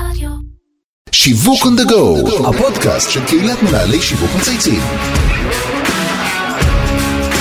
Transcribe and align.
רדיו. 0.00 0.28
שיווק 1.12 1.62
on 1.62 1.80
the 1.80 1.90
go, 1.90 2.46
הפודקאסט 2.48 3.10
של 3.10 3.24
קהילת 3.26 3.62
מנהלי 3.62 4.02
שיווק 4.02 4.30
מצייצים. 4.38 4.80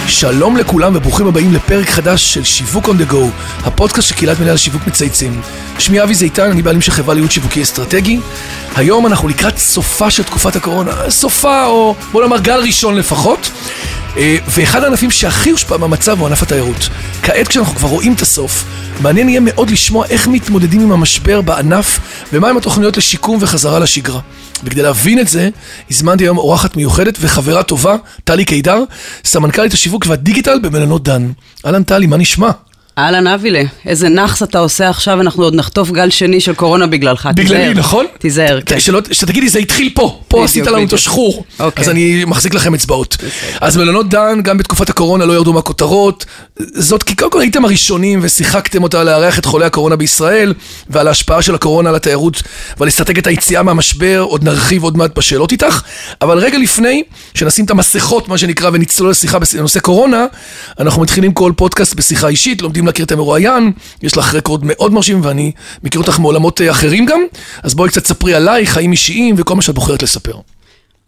שלום 0.08 0.58
לכולם 0.58 0.96
וברוכים 0.96 1.28
הבאים 1.28 1.54
לפרק 1.54 1.90
חדש 1.90 2.34
של 2.34 2.44
שיווק 2.44 2.86
on 2.86 2.92
the 2.92 3.12
go, 3.12 3.18
הפודקאסט 3.64 4.08
של 4.08 4.16
קהילת 4.16 4.40
מנהל 4.40 4.58
שיווק 4.58 4.88
מצייצים. 4.88 5.42
שמי 5.80 6.04
אבי 6.04 6.16
זיתן, 6.16 6.52
אני 6.52 6.62
בעלים 6.62 6.82
של 6.82 6.92
חברה 6.92 7.14
לייעוד 7.14 7.32
שיווקי 7.32 7.62
אסטרטגי. 7.62 8.20
היום 8.76 9.08
אנחנו 9.08 9.28
לקראת 9.28 9.58
סופה 9.58 10.12
של 10.12 10.24
תקופת 10.24 10.56
הקורונה, 10.56 11.10
סופה 11.10 11.66
או 11.66 11.96
בוא 12.12 12.22
נאמר 12.22 12.40
גל 12.40 12.60
ראשון 12.60 12.96
לפחות. 12.96 13.52
אה, 14.18 14.38
ואחד 14.48 14.84
הענפים 14.84 15.12
שהכי 15.12 15.50
הושפע 15.50 15.78
מהמצב 15.78 16.20
הוא 16.20 16.28
ענף 16.28 16.44
התיירות. 16.44 16.90
כעת 17.22 17.48
כשאנחנו 17.48 17.76
כבר 17.76 17.90
רואים 17.90 18.14
את 18.14 18.22
הסוף, 18.22 18.66
מעניין 19.00 19.30
יהיה 19.30 19.40
מאוד 19.40 19.70
לשמוע 19.70 20.06
איך 20.06 20.28
מתמודדים 20.28 20.82
עם 20.82 20.92
המשבר 20.92 21.42
בענף 21.42 22.00
ומהם 22.34 22.58
התוכניות 22.58 22.98
לשיקום 22.98 23.38
וחזרה 23.42 23.80
לשגרה. 23.80 24.20
וכדי 24.64 24.82
להבין 24.82 25.20
את 25.20 25.28
זה, 25.28 25.50
הזמנתי 25.92 26.24
היום 26.24 26.38
אורחת 26.38 26.76
מיוחדת 26.76 27.18
וחברה 27.22 27.64
טובה, 27.64 27.96
טלי 28.24 28.46
קידר, 28.46 28.84
סמנכ"לית 29.26 29.74
השיווק 29.74 30.06
והדיגיטל 30.08 30.60
במלונות 30.60 31.04
דן. 31.04 31.32
אהלן 31.66 31.84
טלי, 31.84 32.08
מה 32.08 32.18
נשמע? 32.18 32.52
אהלן 32.98 33.28
אבילה, 33.28 33.62
איזה 33.86 34.10
נאחס 34.10 34.44
אתה 34.44 34.60
עושה 34.60 34.90
עכשיו, 34.90 35.22
אנחנו 35.22 35.44
עוד 35.44 35.56
נחטוף 35.56 35.92
גל 35.92 36.10
שני 36.10 36.40
של 36.40 36.54
קורונה 36.54 36.88
בגללך. 36.88 37.30
בגללי. 37.36 37.74
נכון? 37.74 38.06
תיזהר, 38.20 38.60
כן. 38.66 38.80
שלא, 38.80 39.02
שתגידי, 39.12 39.50
זה 39.50 39.60
התחיל 39.60 39.92
פה, 39.96 40.20
פה 40.28 40.44
עשית 40.44 40.68
לנו 40.68 40.84
את. 40.84 40.94
השחרור. 40.94 41.46
אוקיי. 41.60 41.84
אז 41.84 41.90
אני 41.90 42.26
מחזיק 42.26 42.54
לכם 42.54 42.74
אצבעות. 42.74 43.18
אז 43.62 43.78
מלונות 43.78 44.10
דן, 44.10 44.42
גם 44.44 44.58
בתקופת 44.58 44.90
הקורונה 44.90 45.26
לא 45.26 45.34
ירדו 45.34 45.54
מהכותרות. 45.54 46.26
זאת 46.60 47.04
כי 47.04 47.16
קודם 47.16 47.32
כל 47.32 47.42
הייתם 47.42 47.66
הראשונים 47.66 48.20
ושיחקתם 48.22 48.84
אותה 48.84 49.04
לארח 49.04 49.40
את 49.40 49.46
חולי 49.46 49.66
הקורונה 49.66 49.96
בישראל, 49.96 50.54
ועל 50.90 51.08
ההשפעה 51.08 51.42
של 51.42 51.56
הקורונה 51.56 51.90
על 51.90 51.96
התיירות 51.96 52.42
ועל 52.78 52.90
אסטרטגיית 52.90 53.28
היציאה 53.28 53.64
מהמשבר, 53.64 54.26
עוד 54.30 54.44
נרחיב 54.44 54.84
עוד 54.84 54.98
מעט 54.98 55.18
בשאלות 55.18 55.52
איתך. 55.52 55.82
אבל 56.22 56.38
רגע 56.38 56.58
לפני 56.58 57.04
שנשים 57.34 57.66
את 57.66 57.72
המסכות, 57.72 58.28
מה 58.28 58.38
שנקרא, 58.38 58.70
ונצלול 58.74 59.10
לשיחה 59.10 59.38
בנושא 59.40 59.80
קורונה, 59.80 60.26
אנחנו 60.80 61.02
מתחילים 61.02 61.34
כל 61.34 61.52
פודקאסט 61.56 61.94
בשיחה 61.94 62.28
אישית, 62.28 62.62
לומדים 62.62 62.85
להכיר 62.86 63.06
את 63.06 63.12
המרואיין, 63.12 63.72
יש 64.02 64.18
לך 64.18 64.34
רקורד 64.34 64.62
מאוד 64.64 64.94
מרשים 64.94 65.22
ואני 65.24 65.52
מכיר 65.84 66.02
אותך 66.02 66.20
מעולמות 66.20 66.62
אה, 66.62 66.72
אחרים 66.72 67.06
גם, 67.06 67.20
אז 67.64 67.74
בואי 67.74 67.90
קצת 67.90 68.06
ספרי 68.06 68.34
עלייך, 68.34 68.70
חיים 68.70 68.92
אישיים 68.92 69.36
וכל 69.38 69.56
מה 69.56 69.62
שאת 69.62 69.76
בוחרת 69.76 70.04
לספר. 70.04 70.36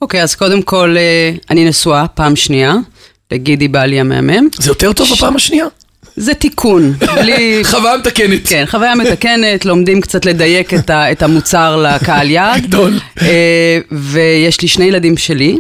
אוקיי, 0.02 0.24
אז 0.24 0.36
קודם 0.36 0.62
כל, 0.62 0.96
אה, 0.98 1.32
אני 1.50 1.70
נשואה 1.70 2.08
פעם 2.08 2.36
שנייה, 2.36 2.76
לגידי 3.32 3.68
בעלי 3.68 4.00
המהמם. 4.00 4.48
זה 4.56 4.70
יותר 4.70 4.94
טוב 4.94 5.08
בפעם 5.14 5.36
השנייה? 5.36 5.66
זה 6.18 6.34
תיקון, 6.34 6.94
בלי... 7.16 7.62
חוויה 7.64 7.98
מתקנת. 7.98 8.48
כן, 8.48 8.64
חוויה 8.68 8.96
מתקנת, 8.96 9.66
לומדים 9.66 10.02
קצת 10.02 10.26
לדייק 10.26 10.74
את, 10.74 10.90
ה, 10.90 11.12
את 11.12 11.24
המוצר 11.24 11.78
לקהל 11.78 12.30
יעד. 12.30 12.64
גדול. 12.64 12.94
אה, 13.22 13.80
ויש 13.92 14.62
לי 14.62 14.68
שני 14.68 14.86
ילדים 14.86 15.18
שלי, 15.18 15.58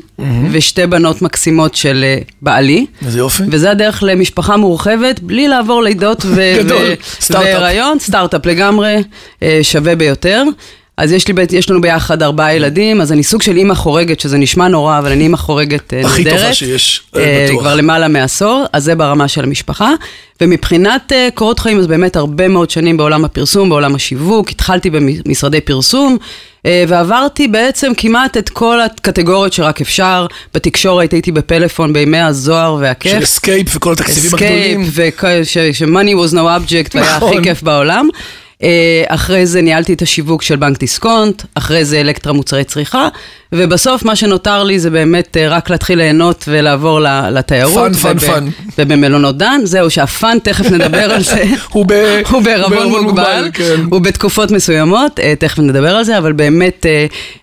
ושתי 0.51 0.87
בנות 0.87 1.21
מקסימות 1.21 1.75
של 1.75 2.03
אה, 2.03 2.17
בעלי. 2.41 2.85
איזה 3.05 3.19
יופי. 3.19 3.43
וזה 3.51 3.71
הדרך 3.71 4.03
למשפחה 4.03 4.57
מורחבת, 4.57 5.19
בלי 5.19 5.47
לעבור 5.47 5.83
לידות 5.83 6.25
ו- 6.25 6.55
גדול, 6.57 6.87
סטארט-אפ. 7.21 7.61
והיריון, 7.61 7.99
סטארט-אפ 7.99 8.45
לגמרי, 8.45 8.95
אה, 9.43 9.59
שווה 9.61 9.95
ביותר. 9.95 10.43
אז 10.97 11.11
יש, 11.11 11.27
לי, 11.27 11.33
יש 11.51 11.69
לנו 11.69 11.81
ביחד 11.81 12.23
ארבעה 12.23 12.55
ילדים, 12.55 13.01
אז 13.01 13.11
אני 13.11 13.23
סוג 13.23 13.41
של 13.41 13.57
אימא 13.57 13.73
חורגת, 13.73 14.19
שזה 14.19 14.37
נשמע 14.37 14.67
נורא, 14.67 14.99
אבל 14.99 15.11
אני 15.11 15.23
אימא 15.23 15.37
חורגת 15.37 15.93
אה, 15.93 16.01
הכי 16.01 16.23
נהדרת. 16.23 16.39
טובה 16.39 16.53
שיש, 16.53 17.01
אני 17.15 17.23
אה, 17.23 17.45
בטוח. 17.49 17.61
כבר 17.61 17.75
למעלה 17.75 18.07
מעשור, 18.07 18.65
אז 18.73 18.83
זה 18.83 18.95
ברמה 18.95 19.27
של 19.27 19.43
המשפחה. 19.43 19.91
ומבחינת 20.41 21.11
אה, 21.11 21.29
קורות 21.33 21.59
חיים, 21.59 21.79
אז 21.79 21.87
באמת 21.87 22.15
הרבה 22.15 22.47
מאוד 22.47 22.69
שנים 22.69 22.97
בעולם 22.97 23.25
הפרסום, 23.25 23.69
בעולם 23.69 23.95
השיווק, 23.95 24.49
התחלתי 24.49 24.89
במשרדי 24.89 25.61
פרסום, 25.61 26.17
אה, 26.65 26.83
ועברתי 26.87 27.47
בעצם 27.47 27.91
כמעט 27.97 28.37
את 28.37 28.49
כל 28.49 28.81
הקטגוריות 28.81 29.53
שרק 29.53 29.81
אפשר. 29.81 30.27
בתקשורת 30.53 31.13
הייתי 31.13 31.31
בפלאפון 31.31 31.93
בימי 31.93 32.19
הזוהר 32.19 32.77
והכיף. 32.81 33.11
של 33.11 33.23
Escape 33.23 33.75
וכל 33.75 33.93
התקציבים 33.93 34.31
הגדולים. 34.33 34.83
ש-money 35.73 36.25
was 36.25 36.33
no 36.33 36.37
object, 36.37 36.95
והיה 36.95 37.17
נכון. 37.17 37.33
הכי 37.33 37.43
כיף 37.43 37.63
בעולם. 37.63 38.09
אה, 38.63 39.03
אחרי 39.07 39.45
זה 39.45 39.61
ניהלתי 39.61 39.93
את 39.93 40.01
השיווק 40.01 40.41
של 40.41 40.55
בנק 40.55 40.79
דיסקונט, 40.79 41.43
אחרי 41.55 41.85
זה 41.85 42.01
אלקטרה 42.01 42.33
מוצרי 42.33 42.63
צריכה, 42.63 43.07
ובסוף 43.51 44.05
מה 44.05 44.15
שנותר 44.15 44.63
לי 44.63 44.79
זה 44.79 44.89
באמת 44.89 45.37
אה, 45.37 45.49
רק 45.49 45.69
להתחיל 45.69 45.97
ליהנות 45.97 46.45
ולעבור 46.47 46.99
לתיירות. 47.31 47.95
fun, 47.95 48.17
fun, 48.17 48.19
fun. 48.19 48.47
ובמלונות 48.77 49.37
דן, 49.37 49.61
זהו, 49.63 49.89
שה 49.89 50.10
fun, 50.10 50.37
תכף 50.43 50.71
נדבר 50.71 51.11
על 51.11 51.23
זה. 51.23 51.43
הוא 52.29 52.41
בערבון 52.43 53.03
מוגבל, 53.03 53.49
כן. 53.53 53.75
הוא 53.89 54.01
בתקופות 54.01 54.51
מסוימות, 54.51 55.19
אה, 55.19 55.33
תכף 55.39 55.59
נדבר 55.59 55.95
על 55.95 56.03
זה, 56.03 56.17
אבל 56.17 56.31
באמת 56.31 56.85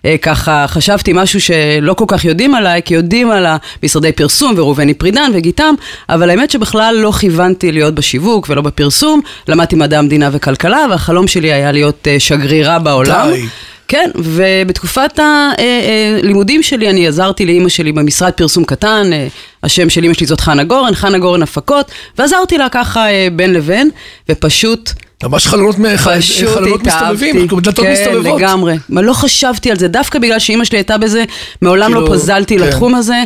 אה, 0.05 0.17
ככה 0.17 0.65
חשבתי 0.67 1.11
משהו 1.13 1.41
שלא 1.41 1.93
כל 1.93 2.05
כך 2.07 2.25
יודעים 2.25 2.55
עליי, 2.55 2.81
כי 2.85 2.93
יודעים 2.93 3.31
על 3.31 3.45
המשרדי 3.45 4.11
פרסום 4.11 4.53
וראובני 4.57 4.93
פרידן 4.93 5.31
וגיתם, 5.33 5.75
אבל 6.09 6.29
האמת 6.29 6.51
שבכלל 6.51 6.95
לא 6.99 7.11
כיוונתי 7.11 7.71
להיות 7.71 7.95
בשיווק 7.95 8.49
ולא 8.49 8.61
בפרסום, 8.61 9.21
למדתי 9.47 9.75
מדעי 9.75 9.99
המדינה 9.99 10.29
וכלכלה, 10.31 10.85
והחלום 10.89 11.27
שלי 11.27 11.53
היה 11.53 11.71
להיות 11.71 12.07
שגרירה 12.19 12.79
בעולם. 12.79 13.29
די. 13.33 13.45
כן, 13.87 14.09
ובתקופת 14.15 15.19
הלימודים 15.19 16.63
שלי 16.63 16.89
אני 16.89 17.07
עזרתי 17.07 17.45
לאימא 17.45 17.69
שלי 17.69 17.91
במשרד 17.91 18.31
פרסום 18.31 18.63
קטן, 18.63 19.09
אה, 19.13 19.27
השם 19.63 19.89
של 19.89 20.03
אימא 20.03 20.13
שלי 20.13 20.25
זאת 20.25 20.39
חנה 20.39 20.63
גורן, 20.63 20.95
חנה 20.95 21.17
גורן 21.19 21.43
הפקות, 21.43 21.91
ועזרתי 22.17 22.57
לה 22.57 22.69
ככה 22.69 23.09
אה, 23.09 23.27
בין 23.35 23.53
לבין, 23.53 23.89
ופשוט 24.29 24.91
ממש 25.23 25.47
חלונות 25.47 25.79
מ- 25.79 25.97
פשוט 25.97 26.49
חלונות 26.49 26.87
מסתובבים, 26.87 27.47
דלתות 27.47 27.85
כן, 27.85 27.91
מסתובבות. 27.91 28.41
לגמרי. 28.41 28.75
מה, 28.89 29.01
לא 29.01 29.13
חשבתי 29.13 29.71
על 29.71 29.77
זה, 29.79 29.87
דווקא 29.87 30.19
בגלל 30.19 30.39
שאימא 30.39 30.63
שלי 30.65 30.77
הייתה 30.77 30.97
בזה, 30.97 31.23
מעולם 31.61 31.91
כאילו, 31.91 32.07
לא 32.07 32.13
פזלתי 32.13 32.57
כן. 32.59 32.63
לתחום 32.63 32.95
הזה, 32.95 33.13
אה, 33.13 33.23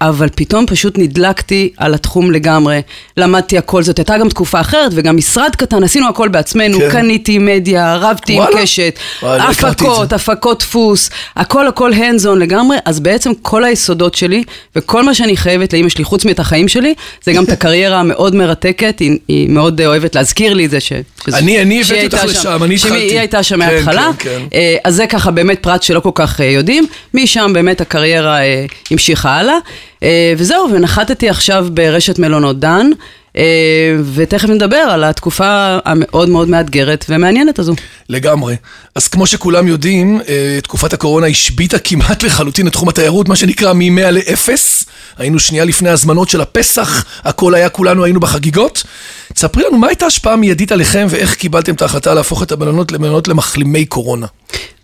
אבל 0.00 0.28
פתאום 0.34 0.66
פשוט 0.66 0.98
נדלקתי 0.98 1.70
על 1.76 1.94
התחום 1.94 2.30
לגמרי. 2.30 2.80
למדתי 3.16 3.58
הכל, 3.58 3.82
זאת 3.82 3.98
הייתה 3.98 4.18
גם 4.18 4.28
תקופה 4.28 4.60
אחרת, 4.60 4.92
וגם 4.94 5.16
משרד 5.16 5.56
קטן, 5.56 5.82
עשינו 5.84 6.08
הכל 6.08 6.28
בעצמנו, 6.28 6.78
כן. 6.78 6.90
קניתי 6.90 7.38
מדיה, 7.38 7.96
רבתי 7.96 8.32
עם 8.32 8.38
וואלה. 8.38 8.62
קשת, 8.62 8.94
וואי, 9.22 9.38
לא 9.38 9.42
הפקות. 9.44 10.12
הפקות 10.12 10.58
דפוס, 10.58 11.10
הכל 11.36 11.66
הכל 11.68 11.92
hands 11.92 12.24
on 12.24 12.38
לגמרי, 12.38 12.76
אז 12.84 13.00
בעצם 13.00 13.32
כל 13.42 13.64
היסודות 13.64 14.14
שלי, 14.14 14.42
וכל 14.76 15.02
מה 15.02 15.14
שאני 15.14 15.36
חייבת 15.36 15.72
לאימא 15.72 15.88
שלי, 15.88 16.04
חוץ 16.04 16.24
מאת 16.24 16.38
החיים 16.38 16.68
שלי, 16.68 16.94
זה 17.24 17.32
גם 17.32 17.44
את 17.44 17.48
הקריירה 17.58 18.00
המאוד 18.00 18.34
מרתקת, 18.34 18.98
היא, 18.98 19.18
היא 19.28 19.48
מאוד 19.48 19.80
אה, 19.80 19.86
אוהבת 19.86 20.14
להזכיר 20.14 20.54
לי 20.54 20.64
את 20.66 20.70
זה 20.70 20.80
ש... 20.80 20.92
אני- 21.34 21.62
אני 21.62 21.80
הבאתי 21.80 22.04
אותך 22.04 22.24
לשם, 22.24 22.62
אני 22.64 22.74
התחלתי. 22.74 23.08
שהיא 23.08 23.18
הייתה 23.18 23.42
שם 23.42 23.54
כן, 23.54 23.58
מההתחלה. 23.58 24.10
כן, 24.18 24.30
כן. 24.30 24.40
אה, 24.54 24.76
אז 24.84 24.94
זה 24.94 25.06
ככה 25.06 25.30
באמת 25.30 25.58
פרט 25.62 25.82
שלא 25.82 26.00
כל 26.00 26.10
כך 26.14 26.40
אה, 26.40 26.46
יודעים. 26.46 26.86
משם 27.14 27.50
באמת 27.54 27.80
הקריירה 27.80 28.40
אה, 28.42 28.64
המשיכה 28.90 29.30
הלאה. 29.36 29.49
אה, 30.02 30.32
וזהו, 30.36 30.68
ונחתתי 30.72 31.28
עכשיו 31.28 31.66
ברשת 31.70 32.18
מלונות 32.18 32.60
דן. 32.60 32.90
אה, 33.36 33.96
ותכף 34.14 34.48
נדבר 34.48 34.76
על 34.76 35.04
התקופה 35.04 35.78
המאוד 35.84 36.28
מאוד 36.28 36.48
מאתגרת 36.48 37.04
ומעניינת 37.08 37.58
הזו. 37.58 37.74
לגמרי. 38.08 38.56
אז 38.94 39.08
כמו 39.08 39.26
שכולם 39.26 39.68
יודעים, 39.68 40.20
אה, 40.28 40.58
תקופת 40.62 40.92
הקורונה 40.92 41.26
השביתה 41.26 41.78
כמעט 41.78 42.22
לחלוטין 42.22 42.66
את 42.66 42.72
תחום 42.72 42.88
התיירות, 42.88 43.28
מה 43.28 43.36
שנקרא 43.36 43.72
מ-100 43.72 44.10
ל-0. 44.10 44.48
היינו 45.18 45.38
שנייה 45.38 45.64
לפני 45.64 45.88
הזמנות 45.88 46.28
של 46.28 46.40
הפסח, 46.40 47.04
הכל 47.24 47.54
היה, 47.54 47.68
כולנו 47.68 48.04
היינו 48.04 48.20
בחגיגות. 48.20 48.82
תספרי 49.34 49.64
לנו, 49.68 49.78
מה 49.78 49.86
הייתה 49.86 50.04
ההשפעה 50.04 50.32
המיידית 50.32 50.72
עליכם 50.72 51.06
ואיך 51.10 51.34
קיבלתם 51.34 51.74
את 51.74 51.82
ההחלטה 51.82 52.14
להפוך 52.14 52.42
את 52.42 52.52
המלונות 52.52 52.92
למלונות 52.92 53.28
למחלימי 53.28 53.84
קורונה? 53.84 54.26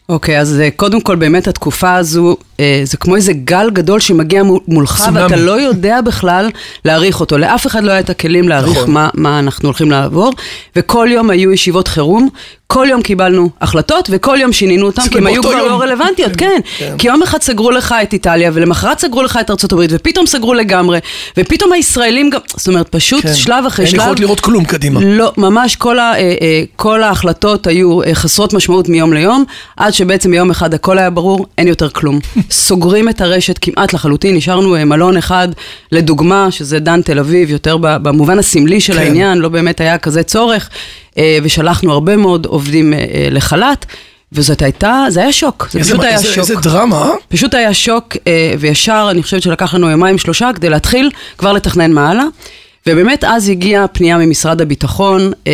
אוקיי, 0.08 0.40
אז 0.40 0.60
אה, 0.60 0.68
קודם 0.76 1.00
כל 1.00 1.16
באמת 1.16 1.48
התקופה 1.48 1.94
הזו, 1.94 2.36
זה 2.84 2.96
כמו 2.96 3.16
איזה 3.16 3.32
גל 3.32 3.70
גדול 3.72 4.00
שמגיע 4.00 4.42
מול- 4.42 4.60
מולך, 4.68 4.96
צונאמי. 5.04 5.22
ואתה 5.22 5.36
לא 5.36 5.60
יודע 5.60 6.00
בכלל 6.00 6.50
להעריך 6.84 7.20
אותו. 7.20 7.38
לאף 7.38 7.66
אחד 7.66 7.84
לא 7.84 7.90
היה 7.90 8.00
את 8.00 8.10
הכלים 8.10 8.48
להעריך 8.48 8.78
נכון. 8.78 8.90
מה, 8.90 9.08
מה 9.14 9.38
אנחנו 9.38 9.68
הולכים 9.68 9.90
לעבור, 9.90 10.32
וכל 10.76 11.08
יום 11.10 11.30
היו 11.30 11.52
ישיבות 11.52 11.88
חירום, 11.88 12.28
כל 12.66 12.86
יום 12.90 13.02
קיבלנו 13.02 13.50
החלטות, 13.60 14.08
וכל 14.12 14.38
יום 14.40 14.52
שינינו 14.52 14.86
אותן, 14.86 15.02
כי 15.08 15.18
הן 15.18 15.26
היו 15.26 15.42
כבר 15.42 15.52
יום. 15.52 15.68
לא 15.68 15.80
רלוונטיות, 15.80 16.32
כן, 16.36 16.46
כן. 16.78 16.86
כן. 16.90 16.94
כי 16.98 17.08
יום 17.08 17.22
אחד 17.22 17.42
סגרו 17.42 17.70
לך 17.70 17.94
את 18.02 18.12
איטליה, 18.12 18.50
ולמחרת 18.54 18.98
סגרו 18.98 19.22
לך 19.22 19.38
את 19.40 19.50
ארצות 19.50 19.72
הברית, 19.72 19.90
ופתאום 19.94 20.26
סגרו 20.26 20.54
לגמרי, 20.54 20.98
ופתאום 21.36 21.72
הישראלים 21.72 22.30
גם, 22.30 22.40
זאת 22.56 22.68
אומרת, 22.68 22.88
פשוט 22.88 23.22
כן. 23.22 23.34
שלב 23.34 23.64
אחרי 23.66 23.84
אין 23.84 23.92
שלב. 23.92 24.00
יכולת 24.00 24.20
לראות 24.20 24.40
כלום 24.40 24.64
קדימה. 24.64 25.00
לא, 25.02 25.32
ממש 25.36 25.76
כל, 25.76 25.98
ה, 25.98 26.12
אה, 26.14 26.34
אה, 26.40 26.62
כל 26.76 27.02
ההחלטות 27.02 27.66
היו 27.66 28.02
אה, 28.02 28.14
חסרות 28.14 28.52
משמעות 28.52 28.88
מיום 28.88 29.12
ליום, 29.12 29.44
עד 29.76 29.92
שבעצם 29.92 30.30
ביום 30.30 30.50
אחד 30.50 30.74
הכל 30.74 30.98
היה 30.98 31.10
ברור, 31.10 31.46
אין 31.58 31.68
יותר 31.68 31.88
כלום. 31.88 32.20
סוגרים 32.50 33.08
את 33.08 33.20
הרשת 33.20 33.58
כמעט 33.60 33.92
לחלוטין, 33.92 34.36
נשארנו 34.36 34.76
אה, 34.76 34.84
מלון 34.84 35.16
אחד, 35.16 35.48
לדוגמה, 35.92 36.50
שזה 36.50 36.78
דן 36.78 37.02
תל 37.02 37.18
אביב, 37.18 37.50
יותר 37.50 37.76
במובן 37.80 38.38
הסמלי 38.38 38.80
של 38.80 38.92
כן. 38.92 38.98
העניין, 38.98 39.38
לא 39.38 39.48
באמת 39.48 39.80
היה 39.80 39.98
כזה 39.98 40.22
צורך, 40.22 40.68
אה, 41.18 41.38
ושלחנו 41.42 41.92
הרבה 41.92 42.16
מאוד 42.16 42.46
עובדים 42.46 42.94
אה, 42.94 42.98
לחל"ת. 43.30 43.86
וזאת 44.32 44.62
הייתה, 44.62 45.04
זה 45.08 45.20
היה 45.20 45.32
שוק, 45.32 45.68
זה 45.72 45.78
איזה- 45.78 45.90
פשוט 45.92 46.04
היה 46.04 46.14
איזה- 46.14 46.26
שוק. 46.28 46.38
איזה 46.38 46.54
דרמה? 46.56 47.10
פשוט 47.28 47.54
היה 47.54 47.74
שוק, 47.74 48.16
וישר, 48.58 49.08
אני 49.10 49.22
חושבת 49.22 49.42
שלקח 49.42 49.74
לנו 49.74 49.90
יומיים 49.90 50.18
שלושה 50.18 50.50
כדי 50.54 50.68
להתחיל 50.68 51.10
כבר 51.38 51.52
לתכנן 51.52 51.92
מה 51.92 52.10
הלאה. 52.10 52.24
ובאמת 52.86 53.24
אז 53.24 53.48
הגיעה 53.48 53.88
פנייה 53.88 54.18
ממשרד 54.18 54.60
הביטחון, 54.60 55.32
אה, 55.46 55.52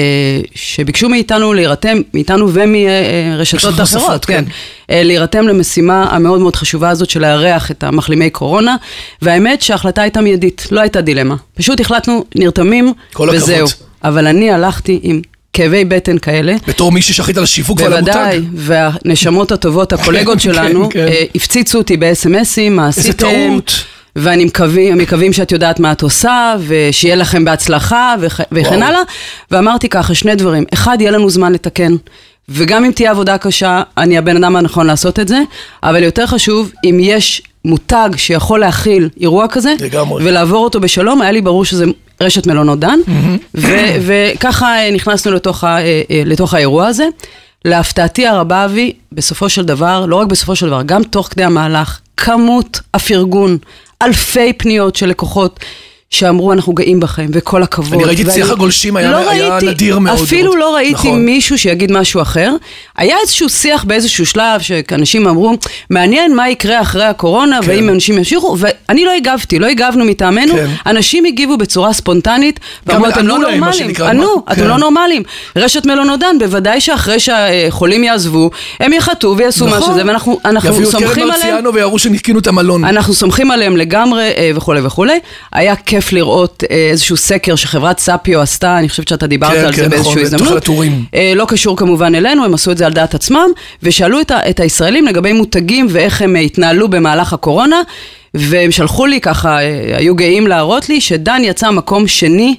שביקשו 0.55 1.09
מאיתנו 1.09 1.53
להירתם, 1.53 1.99
מאיתנו 2.15 2.53
ומרשתות 2.53 3.65
רשתות 3.65 3.81
אחרות, 3.81 3.81
נוספות, 3.81 4.25
כן, 4.25 4.45
כן. 4.45 4.51
אה, 4.91 5.03
להירתם 5.03 5.49
למשימה 5.49 6.07
המאוד 6.11 6.41
מאוד 6.41 6.57
חשובה 6.57 6.91
הזאת 6.91 7.11
של 7.11 7.21
לארח 7.21 7.71
את 7.71 7.85
המחלימי 7.85 8.31
קורונה, 8.31 8.77
והאמת 9.23 9.63
שההחלטה 9.63 10.03
הייתה 10.03 10.21
מיידית, 10.21 10.67
לא 10.71 10.81
הייתה 10.81 11.01
דילמה. 11.01 11.35
פשוט 11.55 11.81
החלטנו, 11.81 12.25
נרתמים, 12.35 12.93
כל 13.13 13.29
הכבוד. 13.29 13.43
וזהו. 13.43 13.67
אבל 14.05 14.27
אני 14.27 14.51
הלכתי 14.51 15.01
עם 15.03 15.21
כאבי 15.53 15.85
בטן 15.85 16.19
כאלה. 16.19 16.55
בתור 16.69 16.93
מישהי 16.93 17.15
שאחראית 17.15 17.37
על 17.37 17.45
השיווק 17.45 17.81
ועל 17.81 17.93
המותג. 17.93 18.13
בוודאי, 18.13 18.41
והנשמות 18.55 19.53
הטובות, 19.53 19.93
הקולגות 20.03 20.35
כן, 20.35 20.39
שלנו, 20.39 20.91
כן. 20.91 21.07
אה, 21.09 21.25
הפציצו 21.35 21.79
אותי 21.79 21.97
ב-SMSים, 21.97 22.71
מה 22.71 22.87
איזה 22.87 23.01
עשיתם? 23.01 23.27
טעות. 23.27 23.85
ואני 24.17 24.45
מקווים, 24.45 24.99
מקווים 24.99 25.33
שאת 25.33 25.53
יודעת 25.53 25.81
מה 25.81 25.93
את 25.93 26.03
עושה, 26.03 26.55
ושיהיה 26.67 27.15
לכם 27.17 27.45
בהצלחה, 27.45 28.15
וכ- 28.21 28.41
וכן 28.53 28.69
וואו. 28.77 28.83
הלאה. 28.83 29.01
ואמרתי 29.51 29.89
ככה, 29.89 30.15
שני 30.15 30.35
דברים. 30.35 30.65
אחד, 30.75 30.97
יהיה 31.01 31.11
לנו 31.11 31.31
זמן 31.31 31.53
לתקן. 31.53 31.93
וגם 32.49 32.85
אם 32.85 32.91
תהיה 32.93 33.11
עבודה 33.11 33.39
קשה, 33.39 33.83
אני 33.99 34.19
הבן 34.19 34.37
אדם 34.45 34.57
הנכון 34.57 34.87
לעשות 34.87 35.21
את 35.21 35.29
זה, 35.29 35.39
אבל 35.83 36.03
יותר 36.03 36.27
חשוב, 36.27 36.73
אם 36.85 36.99
יש 37.03 37.43
מותג 37.65 38.11
שיכול 38.17 38.61
להכיל 38.61 39.09
אירוע 39.21 39.49
כזה, 39.49 39.75
לגמרי. 39.81 40.25
ולעבור 40.25 40.65
אותו 40.65 40.81
בשלום, 40.81 41.23
היה 41.23 41.33
לי 41.33 41.41
ברור 41.41 41.65
שזה 41.65 41.85
רשת 42.23 42.47
מלונות 42.47 42.81
דן, 42.81 42.99
ו- 43.55 43.77
וככה 44.07 44.67
אה, 44.79 44.91
נכנסנו 44.91 45.33
לתוך, 45.33 45.65
ה- 45.65 45.79
אה, 45.81 46.03
אה, 46.11 46.23
לתוך 46.27 46.55
האירוע 46.55 46.87
הזה. 46.87 47.05
להפתעתי 47.65 48.27
הרבה, 48.27 48.65
אבי, 48.65 48.93
בסופו 49.13 49.49
של 49.49 49.65
דבר, 49.65 50.07
לא 50.07 50.17
רק 50.17 50.27
בסופו 50.27 50.57
של 50.57 50.67
דבר, 50.67 50.83
גם 50.87 51.03
תוך 51.05 51.29
כדי 51.31 51.45
המהלך, 51.45 51.99
כמות 52.17 52.81
הפרגון, 52.95 53.59
אלפי 54.03 54.53
פניות 54.53 54.97
של 54.97 55.07
לקוחות. 55.07 55.61
שאמרו 56.13 56.53
אנחנו 56.53 56.73
גאים 56.73 57.01
בכם 57.01 57.27
וכל 57.33 57.63
הכבוד. 57.63 57.95
אני 57.95 58.05
ראיתי 58.05 58.23
את 58.23 58.31
שיח 58.33 58.51
הגולשים, 58.51 58.97
היה- 58.97 59.11
לא 59.11 59.31
היה 59.31 59.49
ראיתי- 59.49 59.67
נדיר 59.67 59.99
מאוד 59.99 60.19
אפילו 60.19 60.43
לראות. 60.45 60.59
לא 60.59 60.75
ראיתי 60.75 60.93
נכון. 60.93 61.25
מישהו 61.25 61.59
שיגיד 61.59 61.93
משהו 61.93 62.23
אחר. 62.23 62.53
היה 62.97 63.17
איזשהו 63.23 63.49
שיח 63.49 63.85
באיזשהו 63.85 64.27
שלב 64.27 64.61
שאנשים 64.61 65.29
אמרו, 65.29 65.53
מעניין 65.91 66.37
מה 66.37 66.49
יקרה 66.49 66.81
אחרי 66.81 67.05
הקורונה 67.05 67.59
כן. 67.63 67.69
והאם 67.69 67.89
אנשים 67.89 68.19
ימשיכו, 68.19 68.57
ואני 68.59 69.05
לא 69.05 69.11
הגבתי, 69.13 69.59
לא 69.59 69.67
הגבנו 69.67 70.05
מטעמנו, 70.05 70.53
כן. 70.55 70.67
אנשים 70.87 71.25
הגיבו 71.25 71.57
בצורה 71.57 71.93
ספונטנית, 71.93 72.61
ואמרו, 72.87 73.09
אתם 73.09 73.27
לא 73.27 73.39
נורמלים, 73.39 73.63
ענו, 74.09 74.23
מה? 74.47 74.53
אתם 74.53 74.61
כן. 74.63 74.69
לא 74.69 74.79
נורמלים. 74.79 75.23
רשת 75.57 75.87
מלונות 75.87 76.21
דן, 76.21 76.37
בוודאי 76.39 76.81
שאחרי 76.81 77.21
שהחולים 77.21 78.05
יעזבו, 78.05 78.51
הם 78.81 78.93
יחטאו 78.93 79.37
ויעשו 79.37 79.67
נכון. 79.67 79.79
משהו, 79.79 79.97
ואנחנו 79.97 80.39
אנחנו 80.45 80.69
יביאו 80.69 80.85
את 80.89 80.93
סומכים 80.93 81.09
קרן 81.09 81.23
עליהם. 81.23 81.39
מרציאנו 81.39 81.75
ויראו 81.75 81.99
שניקינו 81.99 82.39
את 82.39 82.47
המלון. 82.47 82.85
אנחנו 82.85 83.15
סומכים 83.15 83.51
עליהם 83.51 83.77
לגמרי 83.77 84.23
אה, 84.37 84.51
וכולי 84.55 84.81
וכולי. 84.85 85.19
היה 85.53 85.77
כיף 85.77 86.02
לראות 86.13 86.65
אה, 86.71 86.77
איזשהו 86.91 87.17
סקר 87.17 87.57
שחברת 87.57 87.99
סאפיו 87.99 88.41
עשתה, 88.41 88.79
אני 88.79 88.89
חושבת 88.89 89.09
שאתה 89.09 89.27
דיברת 89.27 89.53
כן, 89.53 89.65
על 89.65 89.73
כן, 89.73 89.83
זה 89.83 89.89
באיזושהי 89.89 90.13
נכון, 90.13 90.23
הזדמנות. 90.23 90.57
הטורים. 90.57 91.05
אה, 91.15 91.33
לא 91.37 91.45
קשור 91.49 91.77
כמובן 91.77 92.15
אלינו, 92.15 92.45
הם 92.45 92.55
עשו 92.55 92.71
את 92.71 92.79
זה 92.79 92.87
על 92.87 92.93
דעת 92.93 93.15
עצמם, 93.15 93.51
ושאלו 93.83 94.21
את, 94.21 94.33
את 94.51 94.61
הישראלים 94.61 95.07
לגבי 95.07 95.33
מותגים 95.33 95.87
ואיך 95.91 96.23
הם 96.23 96.37
אה, 96.37 96.41
התנהלו 96.41 96.89
במהלך 96.89 97.33
הקורונה, 97.33 97.83
והם 98.35 98.71
שלחו 98.71 99.07
לי 99.07 99.21
ככה, 99.21 99.57
היו 99.97 100.15
גאים 100.15 100.47
להראות 100.47 100.89
לי 100.89 101.01
שדן 101.01 101.41
יצא 101.45 101.71
מקום 101.71 102.07
שני. 102.07 102.55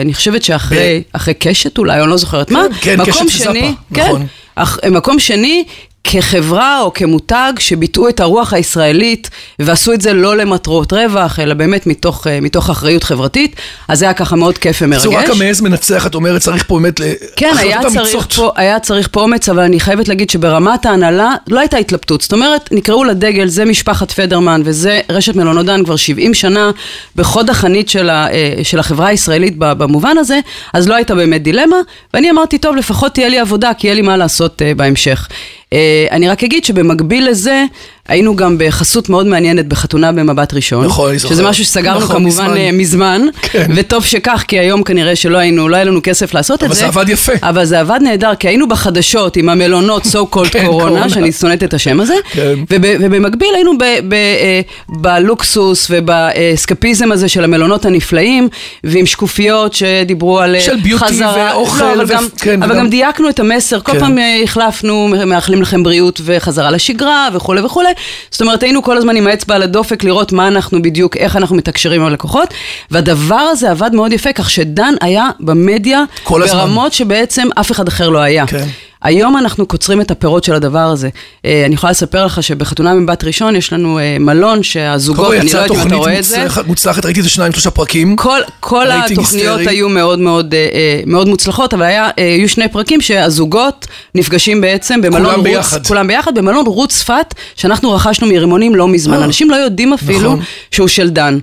אני 0.00 0.14
חושבת 0.14 0.42
שאחרי 0.42 1.02
אחרי 1.12 1.34
קשת 1.34 1.78
אולי, 1.78 1.98
או 1.98 2.02
אני 2.02 2.10
לא 2.10 2.16
זוכרת 2.16 2.50
מה, 2.50 2.62
כן, 2.80 3.00
מקום 3.00 3.12
קשת 3.12 3.28
שני, 3.28 3.74
כן, 3.94 4.02
נכון. 4.02 4.26
אך, 4.54 4.78
מקום 4.90 5.18
שני, 5.18 5.64
כחברה 6.04 6.80
או 6.80 6.92
כמותג 6.92 7.52
שביטאו 7.58 8.08
את 8.08 8.20
הרוח 8.20 8.52
הישראלית 8.52 9.30
ועשו 9.58 9.92
את 9.92 10.00
זה 10.00 10.12
לא 10.12 10.36
למטרות 10.36 10.92
רווח, 10.92 11.38
אלא 11.38 11.54
באמת 11.54 11.86
מתוך, 11.86 12.26
אה, 12.26 12.40
מתוך 12.40 12.70
אחריות 12.70 13.04
חברתית, 13.04 13.56
אז 13.88 13.98
זה 13.98 14.04
היה 14.04 14.14
ככה 14.14 14.36
מאוד 14.36 14.58
כיף 14.58 14.78
ומרגש. 14.82 15.00
בצורה 15.06 15.22
רק 15.22 15.30
המעז 15.30 15.60
מנצח, 15.60 16.06
את 16.06 16.14
אומרת, 16.14 16.40
צריך 16.40 16.64
פה 16.66 16.78
באמת 16.78 17.00
כן, 17.36 17.52
היה 17.58 17.80
צריך. 17.88 18.36
פה, 18.36 18.50
היה 18.56 18.78
צריך 18.78 19.08
פה 19.12 19.20
אומץ, 19.20 19.48
אבל 19.48 19.62
אני 19.62 19.80
חייבת 19.80 20.08
להגיד 20.08 20.30
שברמת 20.30 20.86
ההנהלה 20.86 21.34
לא 21.48 21.60
הייתה 21.60 21.76
התלבטות. 21.76 22.20
זאת 22.20 22.32
אומרת, 22.32 22.68
נקראו 22.72 23.04
לדגל, 23.04 23.48
זה 23.48 23.64
משפחת 23.64 24.10
פדרמן 24.10 24.62
וזה 24.64 25.00
רשת 25.08 25.36
מלונות 25.36 25.66
דן 25.66 25.84
כבר 25.84 25.96
70 25.96 26.34
שנה 26.34 26.70
בחוד 27.16 27.50
החנית 27.50 27.88
של, 27.88 28.10
ה, 28.10 28.32
אה, 28.32 28.54
של 28.62 28.78
החברה 28.78 29.06
הישראלית 29.06 29.54
במובן 29.56 30.18
הזה, 30.18 30.40
אז 30.72 30.88
לא 30.88 30.94
הייתה 30.94 31.14
באמת 31.14 31.42
דילמה, 31.42 31.76
ואני 32.14 32.30
אמרתי, 32.30 32.58
טוב, 32.58 32.76
לפחות 32.76 33.14
תהיה 33.14 33.28
לי 33.28 33.38
עבודה, 33.38 33.70
כי 33.78 33.86
יהיה 33.86 33.94
לי 33.94 34.02
מה 34.02 34.16
לעשות 34.16 34.62
אה, 34.62 34.74
בהמשך. 34.74 35.28
אה, 35.72 36.06
אני 36.10 36.28
רק 36.28 36.44
אגיד 36.44 36.64
שבמקביל 36.64 37.28
לזה, 37.28 37.64
היינו 38.08 38.36
גם 38.36 38.56
בחסות 38.58 39.08
מאוד 39.08 39.26
מעניינת 39.26 39.66
בחתונה 39.68 40.12
במבט 40.12 40.54
ראשון. 40.54 40.84
נכון, 40.84 41.08
אני 41.10 41.18
זוכר. 41.18 41.34
שזה 41.34 41.42
משהו 41.42 41.64
שסגרנו 41.64 42.00
נכון, 42.00 42.16
כמובן 42.16 42.28
מזמן. 42.44 42.56
אה, 42.56 42.70
מזמן, 42.72 43.22
כן. 43.42 43.66
וטוב 43.74 44.04
שכך, 44.04 44.44
כי 44.48 44.58
היום 44.58 44.82
כנראה 44.82 45.16
שלא 45.16 45.38
היינו, 45.38 45.68
לא 45.68 45.76
היה 45.76 45.84
לנו 45.84 46.00
כסף 46.02 46.34
לעשות 46.34 46.58
את 46.58 46.64
אבל 46.64 46.74
זה. 46.74 46.80
זה 46.80 46.86
עבד 46.86 47.08
יפה. 47.08 47.32
אבל 47.42 47.64
זה 47.64 47.80
עבד 47.80 47.98
נהדר, 48.02 48.34
כי 48.34 48.48
היינו 48.48 48.68
בחדשות 48.68 49.36
עם 49.36 49.48
המלונות 49.48 50.02
so 50.12 50.34
called 50.36 50.48
כן, 50.50 50.66
קורונה. 50.66 51.08
שאני 51.08 51.32
שונאת 51.32 51.62
את 51.62 51.74
השם 51.74 52.00
הזה, 52.00 52.14
כן. 52.30 52.54
וב- 52.70 52.96
ובמקביל 53.00 53.48
היינו 53.54 53.78
ב- 53.78 53.84
ב- 54.08 54.12
אה, 54.14 54.60
בלוקסוס 54.88 55.86
ובאסקפיזם 55.90 57.12
הזה 57.12 57.28
של 57.28 57.44
המלונות 57.44 57.84
הנפלאים, 57.84 58.48
ועם 58.84 59.06
שקופיות 59.06 59.72
שדיברו 59.74 60.40
על 60.40 60.54
אה, 60.54 60.60
של 60.60 60.76
ביוטי 60.76 61.04
חזרה. 61.04 61.50
ואוכל 61.54 61.84
לא, 61.84 61.92
אבל 61.94 62.04
ו- 62.04 62.08
גם, 62.08 62.26
כן, 62.40 62.62
אבל 62.62 62.72
וגם- 62.72 62.80
גם 62.80 62.90
דייקנו 62.90 63.28
את 63.28 63.40
המסר, 63.40 63.80
כל 63.80 63.92
כן. 63.92 64.00
פעם 64.00 64.18
החלפנו, 64.44 65.08
מאחלים 65.26 65.62
לכם 65.62 65.82
בריאות 65.82 66.20
וחזרה 66.24 66.70
לשגרה 66.70 67.28
וכולי 67.34 67.60
וכולי. 67.60 67.88
זאת 68.30 68.40
אומרת, 68.40 68.62
היינו 68.62 68.82
כל 68.82 68.96
הזמן 68.96 69.16
עם 69.16 69.26
האצבע 69.26 69.54
על 69.54 69.62
הדופק 69.62 70.04
לראות 70.04 70.32
מה 70.32 70.48
אנחנו 70.48 70.82
בדיוק, 70.82 71.16
איך 71.16 71.36
אנחנו 71.36 71.56
מתקשרים 71.56 72.00
עם 72.00 72.06
הלקוחות, 72.06 72.54
והדבר 72.90 73.34
הזה 73.34 73.70
עבד 73.70 73.94
מאוד 73.94 74.12
יפה, 74.12 74.32
כך 74.32 74.50
שדן 74.50 74.94
היה 75.00 75.30
במדיה 75.40 76.04
כל 76.22 76.42
הזמן. 76.42 76.58
ברמות 76.58 76.92
שבעצם 76.92 77.48
אף 77.60 77.70
אחד 77.70 77.88
אחר 77.88 78.08
לא 78.08 78.18
היה. 78.18 78.46
כן. 78.46 78.66
היום 79.02 79.36
אנחנו 79.36 79.66
קוצרים 79.66 80.00
את 80.00 80.10
הפירות 80.10 80.44
של 80.44 80.54
הדבר 80.54 80.78
הזה. 80.78 81.08
אה, 81.44 81.62
אני 81.66 81.74
יכולה 81.74 81.90
לספר 81.90 82.26
לך 82.26 82.42
שבחתונה 82.42 82.94
מבת 82.94 83.24
ראשון 83.24 83.56
יש 83.56 83.72
לנו 83.72 83.98
אה, 83.98 84.16
מלון 84.20 84.62
שהזוגות, 84.62 85.34
אני 85.34 85.52
לא 85.52 85.58
יודעת 85.58 85.70
אם 85.70 85.86
אתה 85.86 85.94
רואה 85.94 86.18
את 86.18 86.24
זה. 86.24 86.36
מוצלחת- 86.38 86.66
מוצלחת, 86.66 87.04
ראיתי 87.04 87.20
איזה 87.20 87.30
שניים, 87.30 87.52
שלושה 87.52 87.70
פרקים. 87.70 88.16
כל, 88.16 88.40
כל 88.60 88.86
התוכניות 88.90 89.58
היסטרי. 89.58 89.74
היו 89.76 89.88
מאוד 89.88 90.18
מאוד, 90.18 90.54
אה, 90.54 91.00
מאוד 91.06 91.28
מוצלחות, 91.28 91.74
אבל 91.74 91.82
היה, 91.82 92.08
היו 92.16 92.48
שני 92.48 92.68
פרקים 92.68 93.00
שהזוגות 93.00 93.86
נפגשים 94.14 94.60
בעצם 94.60 95.00
במלון 95.02 95.24
כולם 95.24 95.34
רוץ, 95.38 95.44
ביחד. 95.48 95.86
כולם 95.86 96.06
ביחד, 96.06 96.34
במלון 96.38 96.66
רות 96.66 96.88
צפת, 96.90 97.34
שאנחנו 97.56 97.92
רכשנו 97.92 98.26
מרימונים 98.26 98.74
לא 98.74 98.88
מזמן. 98.88 99.22
אנשים 99.22 99.50
לא 99.50 99.56
יודעים 99.56 99.92
אפילו 99.92 100.18
נכון. 100.32 100.40
שהוא 100.70 100.88
של 100.88 101.10
דן. 101.10 101.38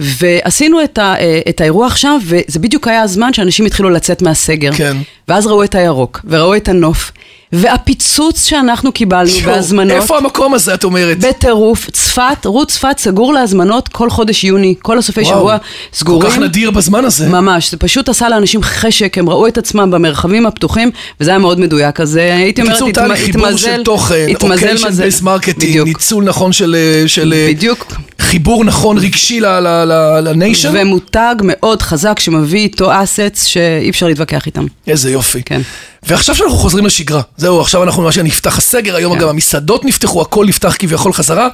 ועשינו 0.00 0.84
את, 0.84 0.98
ה, 0.98 1.14
אה, 1.20 1.40
את 1.48 1.60
האירוע 1.60 1.86
עכשיו, 1.86 2.20
וזה 2.24 2.58
בדיוק 2.58 2.88
היה 2.88 3.02
הזמן 3.02 3.32
שאנשים 3.32 3.66
התחילו 3.66 3.90
לצאת 3.90 4.22
מהסגר. 4.22 4.72
כן. 4.72 4.96
ואז 5.28 5.46
ראו 5.46 5.64
את 5.64 5.74
הירוק, 5.74 6.20
וראו 6.24 6.56
את 6.56 6.68
הנוף, 6.68 7.12
והפיצוץ 7.52 8.44
שאנחנו 8.46 8.92
קיבלנו 8.92 9.30
יואו, 9.30 9.52
בהזמנות. 9.54 9.96
איפה 10.02 10.18
המקום 10.18 10.54
הזה, 10.54 10.74
את 10.74 10.84
אומרת? 10.84 11.18
בטירוף, 11.20 11.90
צפת, 11.90 12.46
רות 12.46 12.68
צפת 12.68 12.98
סגור 12.98 13.32
להזמנות 13.34 13.88
כל 13.88 14.10
חודש 14.10 14.44
יוני, 14.44 14.74
כל 14.82 14.98
הסופי 14.98 15.20
וואו, 15.20 15.38
שבוע 15.38 15.56
סגורים. 15.92 16.22
כל 16.22 16.30
כך 16.30 16.38
נדיר 16.38 16.70
בזמן 16.70 17.04
הזה. 17.04 17.28
ממש, 17.28 17.70
זה 17.70 17.76
פשוט 17.76 18.08
עשה 18.08 18.28
לאנשים 18.28 18.62
חשק, 18.62 19.18
הם 19.18 19.28
ראו 19.30 19.46
את 19.46 19.58
עצמם 19.58 19.90
במרחבים 19.90 20.46
הפתוחים, 20.46 20.90
וזה 21.20 21.30
היה 21.30 21.38
מאוד 21.38 21.60
מדויק, 21.60 22.00
אז 22.00 22.16
אה, 22.16 22.36
הייתי 22.36 22.60
אומרת, 22.62 22.74
בקיצור, 22.74 22.88
התמ- 22.88 22.92
תהליך 22.94 23.20
חיבור 23.24 23.56
של 23.56 23.82
תוכן, 23.84 24.26
התמזל 24.30 24.52
אוקיישן 24.54 24.86
מזל. 24.88 25.02
בייס 25.02 25.22
מרקטינג, 25.22 25.70
בדיוק, 25.70 25.88
ניצול 25.88 26.24
נכון 26.24 26.52
של... 26.52 26.76
של 27.06 27.34
בדיוק. 27.48 27.86
חיבור 28.20 28.64
נכון 28.64 28.98
רגשי 28.98 29.40
לניישן. 29.40 30.70
ומותג 30.74 31.34
מאוד 31.42 31.82
חזק 31.82 32.18
שמביא 32.18 32.60
איתו 32.60 33.02
אסטס 33.02 33.44
שאי 33.44 33.90
אפשר 33.90 34.06
להתווכח 34.06 34.46
איתם. 34.46 34.66
איזה 34.86 35.10
יופי. 35.10 35.42
כן. 35.42 35.60
ועכשיו 36.02 36.34
שאנחנו 36.34 36.56
חוזרים 36.56 36.86
לשגרה, 36.86 37.20
זהו, 37.36 37.60
עכשיו 37.60 37.82
אנחנו 37.82 38.02
ממש 38.02 38.18
נפתח 38.18 38.58
הסגר, 38.58 38.96
היום 38.96 39.14
כן. 39.14 39.20
גם 39.20 39.28
המסעדות 39.28 39.84
נפתחו, 39.84 40.22
הכל 40.22 40.46
נפתח 40.46 40.76
כביכול 40.78 41.12
חזרה. 41.12 41.48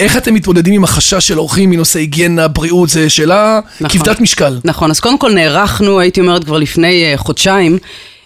איך 0.00 0.16
אתם 0.16 0.34
מתמודדים 0.34 0.74
עם 0.74 0.84
החשש 0.84 1.28
של 1.28 1.38
אורחים 1.38 1.70
מנושא 1.70 1.98
היגיינה, 1.98 2.48
בריאות, 2.48 2.88
זו 2.88 3.00
שאלה 3.08 3.60
נכון. 3.80 4.00
כבדת 4.00 4.20
משקל. 4.20 4.58
נכון, 4.64 4.90
אז 4.90 5.00
קודם 5.00 5.18
כל 5.18 5.32
נערכנו, 5.32 6.00
הייתי 6.00 6.20
אומרת 6.20 6.44
כבר 6.44 6.58
לפני 6.58 7.04
אה, 7.04 7.16
חודשיים. 7.16 7.78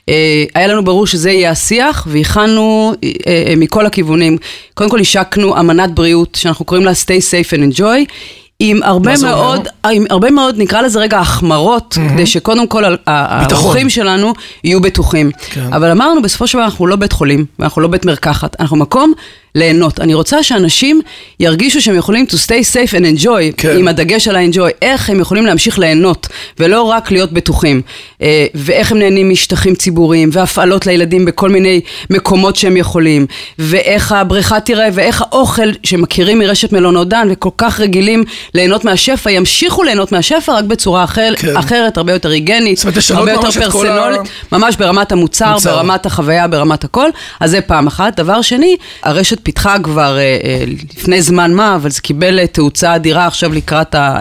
אה, 0.08 0.44
היה 0.54 0.66
לנו 0.66 0.84
ברור 0.84 1.06
שזה 1.06 1.30
יהיה 1.30 1.50
השיח, 1.50 2.06
והכנו 2.10 2.94
אה, 3.26 3.54
מכל 3.56 3.86
הכיוונים. 3.86 4.38
קודם 4.74 4.90
כל 4.90 5.00
השקנו 5.00 5.60
אמנת 5.60 5.94
בריאות, 5.94 6.34
שאנחנו 6.34 6.64
קוראים 6.64 6.84
לה 6.84 6.92
stay 6.92 7.20
safe 7.20 7.52
and 7.52 7.78
enjoy. 7.78 8.12
עם 8.60 8.82
הרבה? 8.82 9.12
מאוד, 9.22 9.60
עם 9.84 10.04
הרבה 10.10 10.30
מאוד, 10.30 10.54
נקרא 10.58 10.80
לזה 10.82 11.00
רגע 11.00 11.18
החמרות, 11.18 11.98
כדי 12.12 12.26
שקודם 12.26 12.66
כל 12.66 12.84
ה- 12.84 12.88
ה- 13.06 13.38
ביטחון. 13.42 13.64
האורחים 13.64 13.90
שלנו 13.90 14.32
יהיו 14.64 14.80
בטוחים. 14.80 15.30
כן. 15.50 15.72
אבל 15.72 15.90
אמרנו, 15.90 16.22
בסופו 16.22 16.46
של 16.46 16.58
דבר 16.58 16.64
אנחנו 16.64 16.86
לא 16.86 16.96
בית 16.96 17.12
חולים, 17.12 17.44
ואנחנו 17.58 17.82
לא 17.82 17.88
בית 17.88 18.04
מרקחת, 18.04 18.56
אנחנו 18.60 18.76
מקום 18.76 19.12
ליהנות. 19.56 20.00
אני 20.00 20.14
רוצה 20.14 20.42
שאנשים 20.42 21.00
ירגישו 21.40 21.80
שהם 21.80 21.96
יכולים 21.96 22.26
to 22.30 22.34
stay 22.46 22.74
safe 22.74 22.92
and 22.92 23.22
enjoy, 23.22 23.28
כן. 23.56 23.76
עם 23.78 23.88
הדגש 23.88 24.28
על 24.28 24.36
ה-enjoy, 24.36 24.70
איך 24.82 25.10
הם 25.10 25.20
יכולים 25.20 25.46
להמשיך 25.46 25.78
ליהנות, 25.78 26.26
ולא 26.58 26.82
רק 26.82 27.10
להיות 27.10 27.32
בטוחים. 27.32 27.82
אה, 28.22 28.46
ואיך 28.54 28.92
הם 28.92 28.98
נהנים 28.98 29.30
משטחים 29.30 29.74
ציבוריים, 29.74 30.30
והפעלות 30.32 30.86
לילדים 30.86 31.24
בכל 31.24 31.48
מיני 31.50 31.80
מקומות 32.10 32.56
שהם 32.56 32.76
יכולים, 32.76 33.26
ואיך 33.58 34.12
הבריכה 34.12 34.60
תראה, 34.60 34.88
ואיך 34.92 35.22
האוכל 35.22 35.68
שמכירים 35.82 36.38
מרשת 36.38 36.72
מלונות 36.72 37.08
דן, 37.08 37.28
וכל 37.30 37.50
כך 37.58 37.80
רגילים 37.80 38.24
ליהנות 38.54 38.84
מהשפע, 38.84 39.30
ימשיכו 39.30 39.82
ליהנות 39.82 40.12
מהשפע, 40.12 40.52
רק 40.52 40.64
בצורה 40.64 41.04
אחר, 41.04 41.32
כן. 41.36 41.56
אחרת, 41.56 41.96
הרבה 41.96 42.12
יותר 42.12 42.30
היגנית, 42.30 42.78
הרבה 43.10 43.32
יותר 43.32 43.70
כל 43.70 43.88
ה- 43.88 44.10
ממש 44.52 44.76
ברמת 44.76 45.12
המוצר, 45.12 45.52
מוצר. 45.52 45.76
ברמת 45.76 46.06
החוויה, 46.06 46.48
ברמת 46.48 46.84
הכל. 46.84 47.08
אז 47.40 47.50
זה 47.50 47.60
פעם 47.60 47.86
אחת. 47.86 48.16
דבר 48.16 48.42
שני, 48.42 48.76
הרשת 49.02 49.38
פיתחה 49.46 49.76
כבר 49.82 50.18
אה, 50.18 50.38
אה, 50.44 50.64
לפני 50.96 51.22
זמן 51.22 51.54
מה, 51.54 51.74
אבל 51.74 51.90
זה 51.90 52.00
קיבל 52.00 52.38
אה, 52.38 52.46
תאוצה 52.46 52.96
אדירה 52.96 53.26
עכשיו 53.26 53.52
לקראת, 53.52 53.94
ה, 53.94 54.18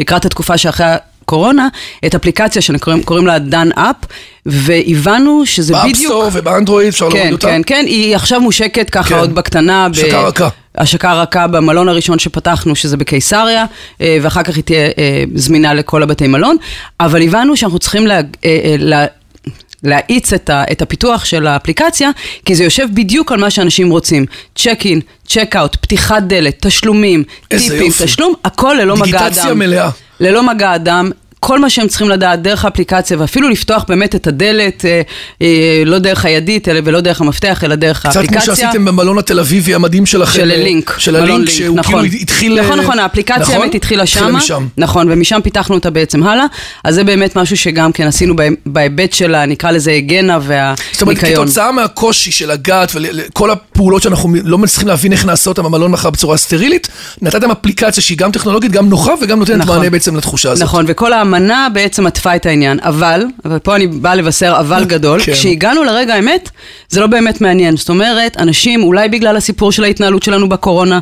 לקראת 0.00 0.24
התקופה 0.24 0.58
שאחרי 0.58 0.86
הקורונה, 1.22 1.68
את 2.06 2.14
אפליקציה 2.14 2.62
שקוראים 2.62 3.02
קוראים 3.02 3.26
לה 3.26 3.38
Dan 3.38 3.68
App, 3.72 3.96
והבנו 4.46 5.42
שזה 5.46 5.74
בדיוק... 5.74 5.86
ב 5.86 5.91
App 5.91 6.06
Store 6.06 6.30
ובאנדרואיד 6.32 6.88
אפשר 6.88 7.08
להוריד 7.08 7.24
כן, 7.26 7.32
אותה. 7.32 7.46
כן, 7.46 7.62
כן, 7.66 7.84
היא 7.86 8.16
עכשיו 8.16 8.40
מושקת 8.40 8.90
ככה 8.90 9.08
כן. 9.08 9.18
עוד 9.18 9.34
בקטנה. 9.34 9.88
ב- 9.88 9.92
השקה 9.92 10.20
רכה. 10.20 10.48
השקה 10.78 11.22
רכה 11.22 11.46
במלון 11.46 11.88
הראשון 11.88 12.18
שפתחנו, 12.18 12.76
שזה 12.76 12.96
בקיסריה, 12.96 13.64
ואחר 14.00 14.42
כך 14.42 14.56
היא 14.56 14.64
תהיה 14.64 14.88
זמינה 15.34 15.74
לכל 15.74 16.02
הבתי 16.02 16.26
מלון, 16.26 16.56
אבל 17.00 17.22
הבנו 17.22 17.56
שאנחנו 17.56 17.78
צריכים 17.78 18.06
לה, 18.06 18.20
לה, 18.78 19.06
להאיץ 19.84 20.32
את, 20.32 20.50
ה, 20.50 20.64
את 20.72 20.82
הפיתוח 20.82 21.24
של 21.24 21.46
האפליקציה, 21.46 22.10
כי 22.44 22.54
זה 22.54 22.64
יושב 22.64 22.88
בדיוק 22.94 23.32
על 23.32 23.40
מה 23.40 23.50
שאנשים 23.50 23.90
רוצים. 23.90 24.26
צ'ק 24.56 24.80
אין, 24.84 25.00
צ'ק 25.28 25.56
אאוט, 25.56 25.76
פתיחת 25.76 26.22
דלת, 26.22 26.66
תשלומים, 26.66 27.24
טיפים, 27.48 27.82
יופי. 27.82 28.04
תשלום, 28.04 28.34
הכל 28.44 28.76
ללא 28.80 28.96
מגע 28.96 29.18
אדם. 29.18 29.28
דיגיטציה 29.28 29.54
מלאה. 29.54 29.90
ללא 30.20 30.42
מגע 30.42 30.74
אדם. 30.74 31.10
כל 31.40 31.58
מה 31.58 31.70
שהם 31.70 31.88
צריכים 31.88 32.08
לדעת 32.08 32.42
דרך 32.42 32.64
האפליקציה, 32.64 33.16
ואפילו 33.20 33.48
לפתוח 33.48 33.84
באמת 33.88 34.14
את 34.14 34.26
הדלת, 34.26 34.84
אה, 34.84 35.00
אה, 35.42 35.46
לא 35.86 35.98
דרך 35.98 36.24
הידית 36.24 36.68
אלא- 36.68 36.80
ולא 36.84 37.00
דרך 37.00 37.20
המפתח, 37.20 37.64
אלא 37.64 37.74
דרך 37.74 37.98
קצת 38.06 38.16
האפליקציה. 38.16 38.40
כמו 38.40 38.56
שעשיתם 38.56 38.84
במלון 38.84 39.18
התל 39.18 39.40
אביבי 39.40 39.74
המדהים 39.74 40.06
שלכם. 40.06 40.32
של 40.40 40.50
אה, 40.50 40.56
לינק, 40.56 40.94
של 40.98 41.16
הלינק, 41.16 41.30
לינק, 41.38 41.48
שהוא 41.50 41.76
נכון. 41.76 42.02
כאילו 42.02 42.16
התחיל... 42.22 42.60
נכון, 42.60 42.78
אה, 42.78 42.84
נכון, 42.84 42.98
האפליקציה 42.98 43.42
נכון? 43.42 43.54
האמת 43.54 43.74
התחילה 43.74 44.06
שמה. 44.06 44.30
משם. 44.32 44.66
נכון, 44.76 45.06
ומשם 45.12 45.40
פיתחנו 45.44 45.74
אותה 45.74 45.90
בעצם 45.90 46.22
הלאה. 46.22 46.44
אז 46.84 46.94
זה 46.94 47.04
באמת 47.04 47.36
משהו 47.36 47.56
שגם 47.56 47.92
כן 47.92 48.06
עשינו 48.06 48.36
בה- 48.36 48.44
בהיבט 48.66 49.12
של, 49.12 49.44
נקרא 49.46 49.70
לזה 49.70 49.90
היגנה 49.90 50.38
זאת 50.40 51.02
אומרת, 51.02 51.16
והניקיון. 51.18 51.44
כתוצאה 51.46 51.72
מהקושי 51.72 52.32
של 52.32 52.52
לגעת 52.52 52.92
וכל 52.94 53.50
הפעולות 53.50 54.02
שאנחנו 54.02 54.34
לא 54.44 54.58
מצליחים 54.58 54.88
להבין 54.88 55.12
איך 55.12 55.24
נעשה 55.24 55.50
אותם 55.50 55.62
במלון 55.62 55.90
מחר 55.90 56.10
בצורה 56.10 56.36
סטרילית, 56.36 56.88
נתתם 57.22 57.50
אפליקציה 57.50 58.02
שהיא 58.02 58.18
גם 58.18 58.30
טכנולוגית, 58.32 58.72
גם 58.72 58.88
נוחה 58.88 59.12
וגם 59.22 59.38
נותנת 59.38 59.56
נכון. 59.56 59.76
מענה 59.78 59.90
בעצם 59.90 60.16
לתחושה 60.16 60.50
הזאת. 60.50 60.64
נכון, 60.64 60.84
וכל 60.88 61.12
האמנה 61.34 61.68
בעצם 61.72 62.06
עטפה 62.06 62.36
את 62.36 62.46
העניין. 62.46 62.78
אבל, 62.82 63.24
ופה 63.46 63.76
אני 63.76 63.86
באה 63.86 64.14
לבשר 64.14 64.56
אבל 64.60 64.84
גדול, 64.84 65.20
כן. 65.22 65.32
כשהגענו 65.32 65.84
לרגע 65.84 66.14
האמת, 66.14 66.50
זה 66.88 67.00
לא 67.00 67.06
באמת 67.06 67.40
מעניין. 67.40 67.76
זאת 67.76 67.88
אומרת, 67.88 68.36
אנשים, 68.36 68.82
אולי 68.82 69.08
בגלל 69.08 69.36
הסיפור 69.36 69.72
של 69.72 69.84
ההתנהלות 69.84 70.22
שלנו 70.22 70.48
בקורונה, 70.48 71.00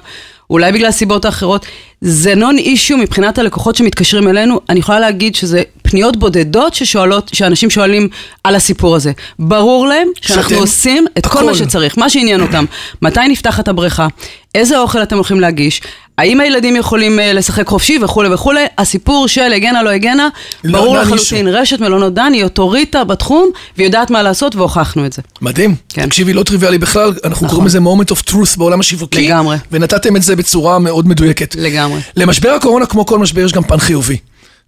אולי 0.51 0.73
בגלל 0.73 0.89
הסיבות 0.89 1.25
האחרות, 1.25 1.67
זה 2.01 2.35
נון 2.35 2.59
אישיו 2.59 2.99
מבחינת 2.99 3.39
הלקוחות 3.39 3.77
שמתקשרים 3.77 4.29
אלינו. 4.29 4.61
אני 4.69 4.79
יכולה 4.81 5.01
להגיד 5.01 5.35
שזה 5.35 5.63
פניות 5.83 6.17
בודדות 6.17 6.75
ששואלות, 6.75 7.31
שאנשים 7.35 7.71
שואלים 7.71 8.09
על 8.45 8.55
הסיפור 8.55 8.97
הזה. 8.97 9.13
ברור 9.39 9.87
להם 9.87 10.09
שאנחנו 10.21 10.43
שאתם- 10.51 10.61
עושים 10.61 11.07
את 11.19 11.27
כל 11.27 11.39
הכל. 11.39 11.47
מה 11.47 11.55
שצריך, 11.55 11.99
מה 11.99 12.11
שעניין 12.11 12.41
אותם. 12.41 12.65
מתי 13.03 13.21
נפתחת 13.29 13.69
הבריכה? 13.69 14.07
איזה 14.55 14.79
אוכל 14.79 15.03
אתם 15.03 15.17
הולכים 15.17 15.41
להגיש? 15.41 15.81
האם 16.19 16.41
הילדים 16.41 16.77
יכולים 16.77 17.21
אה, 17.21 17.33
לשחק 17.33 17.67
חופשי 17.69 17.99
וכולי 18.03 18.29
וכולי? 18.35 18.65
הסיפור 18.79 19.29
של 19.29 19.53
הגנה 19.53 19.83
לא 19.83 19.91
הגנה, 19.91 20.29
לא 20.65 20.79
ברור 20.79 20.97
ענה 20.97 21.03
לחלוטין. 21.05 21.49
רשת 21.49 21.81
מלונות 21.81 22.15
דן 22.15 22.33
היא 22.33 22.45
אוטוריטה 22.45 23.05
בתחום, 23.05 23.51
והיא 23.77 23.87
יודעת 23.87 24.11
מה 24.11 24.23
לעשות 24.23 24.57
והוכחנו 24.57 25.07
את 25.07 25.13
זה. 25.13 25.23
מדהים. 25.41 25.75
כן. 25.89 26.07
תקשיבי, 26.07 26.33
לא 26.33 26.43
טריוויאלי 26.43 26.79
בכלל, 26.79 27.13
אנחנו 27.25 27.49
קוראים 27.49 27.67
לזה 27.67 27.79
moment 27.79 28.13
of 28.13 28.31
truth 28.31 28.59
בעולם 28.59 28.81
השיווקי. 28.81 29.27
לגמרי. 29.27 29.57
ונתתם 29.73 30.17
את 30.17 30.23
זה 30.23 30.37
בצורה 30.37 30.79
מאוד 30.79 31.09
מדויקת. 31.09 31.55
לגמרי. 31.59 31.88
למשבר 32.17 32.51
הקורונה, 32.51 32.87
כמו 32.87 33.07
כל 33.07 33.19
משבר, 33.19 33.45
יש 33.45 33.53
גם 33.53 33.63
פן 33.63 33.79
חיובי. 33.79 34.17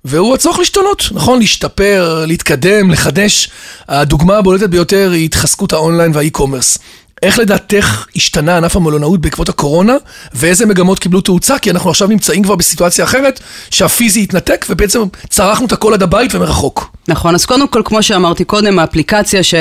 והוא 0.05 0.35
הצורך 0.35 0.59
להשתנות, 0.59 1.05
נכון? 1.13 1.39
להשתפר, 1.39 2.25
להתקדם, 2.27 2.91
לחדש. 2.91 3.51
הדוגמה 3.89 4.37
הבולטת 4.37 4.69
ביותר 4.69 5.11
היא 5.13 5.25
התחזקות 5.25 5.73
האונליין 5.73 6.11
והאי-קומרס. 6.15 6.79
איך 7.23 7.39
לדעתך 7.39 8.07
השתנה 8.17 8.57
ענף 8.57 8.77
המלונאות 8.77 9.21
בעקבות 9.21 9.49
הקורונה, 9.49 9.97
ואיזה 10.35 10.67
מגמות 10.67 10.99
קיבלו 10.99 11.21
תאוצה? 11.21 11.59
כי 11.59 11.71
אנחנו 11.71 11.91
עכשיו 11.91 12.09
נמצאים 12.09 12.43
כבר 12.43 12.55
בסיטואציה 12.55 13.05
אחרת, 13.05 13.41
שהפיזי 13.71 14.23
התנתק, 14.23 14.67
ובעצם 14.71 15.03
צרכנו 15.29 15.67
את 15.67 15.73
הכל 15.73 15.95
עד 15.95 16.03
הבית 16.03 16.35
ומרחוק. 16.35 16.97
נכון, 17.09 17.35
אז 17.35 17.45
קודם 17.45 17.69
כל, 17.69 17.83
כמו 17.85 18.03
שאמרתי 18.03 18.45
קודם, 18.45 18.79
האפליקציה 18.79 19.43
ש, 19.43 19.55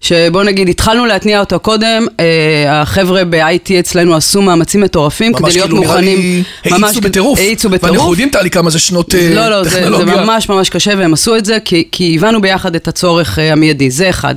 שבוא 0.00 0.42
נגיד, 0.42 0.68
התחלנו 0.68 1.06
להתניע 1.06 1.40
אותה 1.40 1.58
קודם, 1.58 2.06
אה, 2.20 2.80
החבר'ה 2.82 3.24
ב-IT 3.24 3.72
אצלנו 3.80 4.16
עשו 4.16 4.42
מאמצים 4.42 4.80
מטורפים 4.80 5.32
כדי 5.34 5.50
להיות 5.52 5.66
כאילו 5.66 5.80
נראה 5.80 5.92
מוכנים. 5.92 6.18
לי, 6.64 6.70
ממש 6.70 6.82
האיצו 6.84 7.00
בטירוף. 7.00 7.38
האיצו 7.38 7.70
ואנחנו 7.70 7.88
בטירוף. 7.88 8.10
יודעים, 8.10 8.28
טלי, 8.28 8.50
כמה 8.50 8.70
זה 8.70 8.78
שנות 8.78 9.14
אה, 9.14 9.34
לא, 9.34 9.48
לא, 9.48 9.64
זה, 9.64 9.70
זה 9.70 9.76
טכנולוגיה. 9.76 10.16
ממש 10.16 10.48
ממש 10.48 10.70
קשה 10.70 10.92
והם 10.98 11.12
עשו 11.12 11.36
את 11.36 11.44
זה 11.44 11.58
כי, 11.64 11.88
כי 11.92 12.16
הבנו 12.16 12.40
ביחד 12.40 12.74
את 12.74 12.88
הצורך 12.88 13.38
אה, 13.38 13.52
המיידי, 13.52 13.90
זה 13.90 14.10
אחד. 14.10 14.34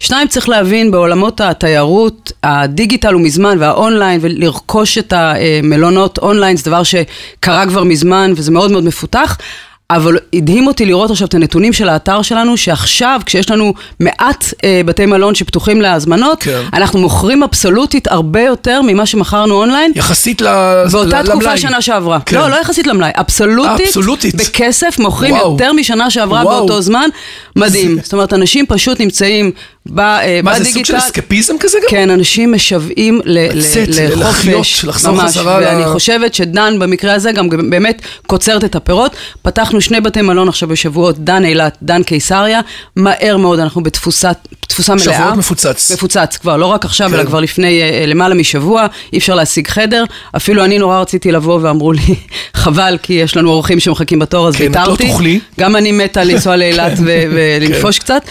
שניים, 0.00 0.28
צריך 0.28 0.48
להבין 0.48 0.90
בעולמות 0.90 1.40
התיירות, 1.40 2.32
הדיגיטל 2.42 3.12
הוא 3.12 3.20
מזמן 3.22 3.56
והאונליין 3.60 4.18
ולרכוש 4.22 4.98
את 4.98 5.12
המלונות 5.16 6.18
אונליין 6.18 6.56
זה 6.56 6.62
דבר 6.70 6.82
שקרה 6.82 7.66
כבר 7.66 7.84
מזמן 7.84 8.32
וזה 8.36 8.50
מאוד 8.50 8.70
מאוד 8.72 8.84
מפותח. 8.84 9.38
אבל 9.90 10.18
הדהים 10.34 10.66
אותי 10.66 10.84
לראות 10.86 11.10
עכשיו 11.10 11.28
את 11.28 11.34
הנתונים 11.34 11.72
של 11.72 11.88
האתר 11.88 12.22
שלנו, 12.22 12.56
שעכשיו, 12.56 13.20
כשיש 13.26 13.50
לנו 13.50 13.74
מעט 14.00 14.44
אה, 14.64 14.80
בתי 14.86 15.06
מלון 15.06 15.34
שפתוחים 15.34 15.80
להזמנות, 15.80 16.42
כן. 16.42 16.62
אנחנו 16.72 16.98
מוכרים 16.98 17.42
אבסולוטית 17.42 18.08
הרבה 18.08 18.40
יותר 18.40 18.80
ממה 18.82 19.06
שמכרנו 19.06 19.54
אונליין. 19.54 19.92
יחסית 19.94 20.42
ל... 20.42 20.46
באותה 20.92 21.22
ל- 21.22 21.26
תקופה 21.26 21.34
למלאי. 21.44 21.58
שנה 21.58 21.80
שעברה. 21.80 22.18
כן. 22.26 22.36
לא, 22.36 22.50
לא 22.50 22.56
יחסית 22.56 22.86
למלאי, 22.86 23.10
אבסולוטית, 23.14 23.86
אבסולוטית. 23.86 24.34
בכסף 24.34 24.98
מוכרים 24.98 25.34
וואו. 25.34 25.52
יותר 25.52 25.72
משנה 25.72 26.10
שעברה 26.10 26.42
וואו. 26.44 26.58
באותו 26.58 26.82
זמן, 26.82 27.08
מדהים. 27.56 27.98
זאת 28.02 28.12
אומרת, 28.12 28.32
אנשים 28.32 28.66
פשוט 28.66 29.00
נמצאים 29.00 29.50
ב- 29.90 30.00
אה, 30.00 30.40
מה, 30.42 30.50
בדיגיטל. 30.54 30.64
זה 30.64 30.72
סוג 30.72 30.84
של 30.84 30.96
אסקפיזם 30.98 31.54
כזה 31.60 31.78
גם? 31.82 31.88
כן, 31.90 32.10
אנשים 32.10 32.52
משוועים 32.52 33.20
לחופש, 33.24 34.84
לחזור 34.84 35.20
חזרה 35.22 35.58
ואני 35.62 35.86
חושבת 35.92 36.34
שדן 36.34 36.78
במקרה 36.78 37.14
הזה 37.14 37.32
גם 37.32 37.48
באמת 37.70 38.02
קוצרת 38.26 38.64
את 38.64 38.74
הפירות. 38.76 39.12
פתחנו 39.42 39.80
שני 39.80 40.00
בתי 40.00 40.22
מלון 40.22 40.48
עכשיו 40.48 40.68
בשבועות, 40.68 41.18
דן 41.18 41.44
אילת, 41.44 41.76
דן 41.82 42.02
קיסריה, 42.02 42.60
מהר 42.96 43.36
מאוד 43.36 43.58
אנחנו 43.58 43.82
בתפוסה 43.82 44.30
תפוסה 44.68 44.94
מלאה. 44.94 45.04
שבועות 45.04 45.36
מפוצץ. 45.36 45.92
מפוצץ 45.92 46.36
כבר, 46.36 46.56
לא 46.56 46.66
רק 46.66 46.84
עכשיו, 46.84 47.08
כן. 47.10 47.14
אלא 47.14 47.24
כבר 47.24 47.40
לפני 47.40 47.82
אה, 47.82 47.88
אה, 48.00 48.06
למעלה 48.06 48.34
משבוע, 48.34 48.86
אי 49.12 49.18
אפשר 49.18 49.34
להשיג 49.34 49.68
חדר. 49.68 50.04
אפילו 50.36 50.64
אני 50.64 50.78
נורא 50.78 51.00
רציתי 51.00 51.32
לבוא 51.32 51.58
ואמרו 51.62 51.92
לי, 51.92 52.02
חבל, 52.54 52.98
כי 53.02 53.12
יש 53.12 53.36
לנו 53.36 53.50
אורחים 53.50 53.80
שמחכים 53.80 54.18
בתור, 54.18 54.48
אז 54.48 54.56
כן, 54.56 54.70
את 54.70 54.76
לא 54.76 54.80
ויתרתי. 54.80 55.08
תוכלי. 55.08 55.40
גם 55.60 55.76
אני 55.76 55.92
מתה 55.92 56.24
לנסוע 56.24 56.56
לאילת 56.56 56.92
ו- 56.98 57.22
ולנפוש 57.34 57.98
כן. 57.98 58.04
קצת. 58.04 58.22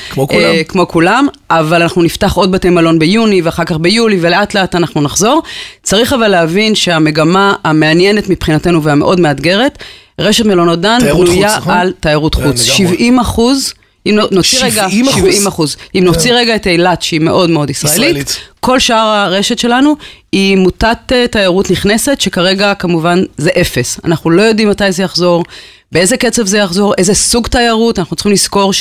כמו 0.68 0.88
כולם. 0.88 1.28
אבל 1.50 1.82
אנחנו 1.82 2.04
נפתח 2.04 2.34
עוד 2.34 2.52
בתי 2.52 2.70
מלון 2.70 3.00
ביוני 3.00 3.42
ואחר 3.42 3.64
כך 3.64 3.76
ביולי 3.78 4.18
ולאט 4.22 4.54
לאט 4.54 4.76
אנחנו 4.76 5.02
נחזור. 5.02 5.42
צריך 5.84 6.14
אבל 6.14 6.28
להבין 6.28 6.76
שהמגמה 6.76 7.56
המעניינת 7.64 8.30
מבחינתנו 8.30 8.84
והמאוד 8.84 9.20
מאתגרת, 9.20 9.78
רשת 10.20 10.46
מלונות 10.46 10.82
דן 10.82 11.00
בנויה 11.14 11.58
נכון? 11.58 11.74
על 11.74 11.92
תיירות 12.00 12.36
כן, 12.36 12.44
חוץ. 12.44 12.70
לגמרי. 12.80 12.96
70 12.96 13.20
אחוז. 13.20 13.74
אם 14.06 14.16
נו- 14.16 14.28
נוציא 14.32 14.60
רגע, 14.64 14.90
70 14.90 15.08
אחוז? 15.08 15.20
70 15.20 15.48
אחוז. 15.48 15.76
אם 15.96 16.02
נוציא 16.04 16.34
רגע 16.34 16.56
את 16.56 16.68
אילת, 16.68 17.02
שהיא 17.02 17.20
מאוד 17.22 17.50
מאוד 17.50 17.70
ישראלית, 17.70 18.00
ישראלית. 18.10 18.38
כל 18.60 18.80
שאר 18.80 18.96
הרשת 18.98 19.60
שלנו 19.60 19.96
היא 20.32 20.58
מוטת 20.58 20.98
אה, 21.12 21.26
תיירות 21.32 21.72
נכנסת, 21.72 22.22
שכרגע 22.22 22.74
כמובן 22.74 23.24
זה 23.38 23.50
אפס. 23.62 24.00
אנחנו 24.06 24.30
לא 24.30 24.42
יודעים 24.42 24.70
מתי 24.70 24.92
זה 24.92 25.04
יחזור, 25.04 25.44
באיזה 25.92 26.18
קצב 26.18 26.46
זה 26.46 26.58
יחזור, 26.58 26.94
איזה 26.98 27.14
סוג 27.14 27.48
תיירות, 27.48 28.00
אנחנו 28.00 28.16
צריכים 28.16 28.32
לזכור 28.32 28.74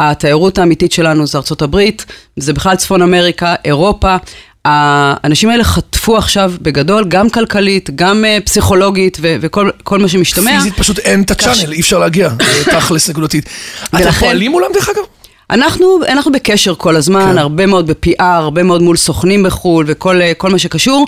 שהתיירות 0.00 0.58
האמיתית 0.58 0.92
שלנו 0.92 1.26
זה 1.26 1.38
ארצות 1.38 1.62
הברית, 1.62 2.04
זה 2.36 2.52
בכלל 2.52 2.76
צפון 2.76 3.02
אמריקה, 3.02 3.54
אירופה. 3.64 4.16
האנשים 4.64 5.48
האלה 5.48 5.64
חטפו 5.64 6.16
עכשיו 6.16 6.52
בגדול, 6.62 7.04
גם 7.08 7.30
כלכלית, 7.30 7.90
גם 7.94 8.24
אה, 8.24 8.38
פסיכולוגית 8.44 9.18
ו- 9.20 9.36
וכל 9.40 9.70
כל 9.82 9.98
מה 9.98 10.08
שמשתמע. 10.08 10.50
פיזית 10.50 10.74
פשוט 10.76 10.98
אין 10.98 11.22
את 11.22 11.30
הצ'אנל, 11.30 11.72
אי 11.72 11.80
אפשר 11.80 11.98
להגיע, 11.98 12.28
זה 12.28 12.64
תכלס 12.64 13.08
נקודתית. 13.10 13.48
אתם 13.88 14.10
פועלים 14.10 14.50
מולם 14.50 14.66
דרך 14.74 14.88
אגב? 14.88 15.02
אנחנו, 15.50 15.98
אנחנו 16.08 16.32
בקשר 16.32 16.74
כל 16.74 16.96
הזמן, 16.96 17.30
כן. 17.32 17.38
הרבה 17.38 17.66
מאוד 17.66 17.86
ב-PR, 17.90 18.22
הרבה 18.22 18.62
מאוד 18.62 18.82
מול 18.82 18.96
סוכנים 18.96 19.42
בחו"ל 19.42 19.84
וכל 19.88 20.22
אה, 20.22 20.32
מה 20.50 20.58
שקשור. 20.58 21.06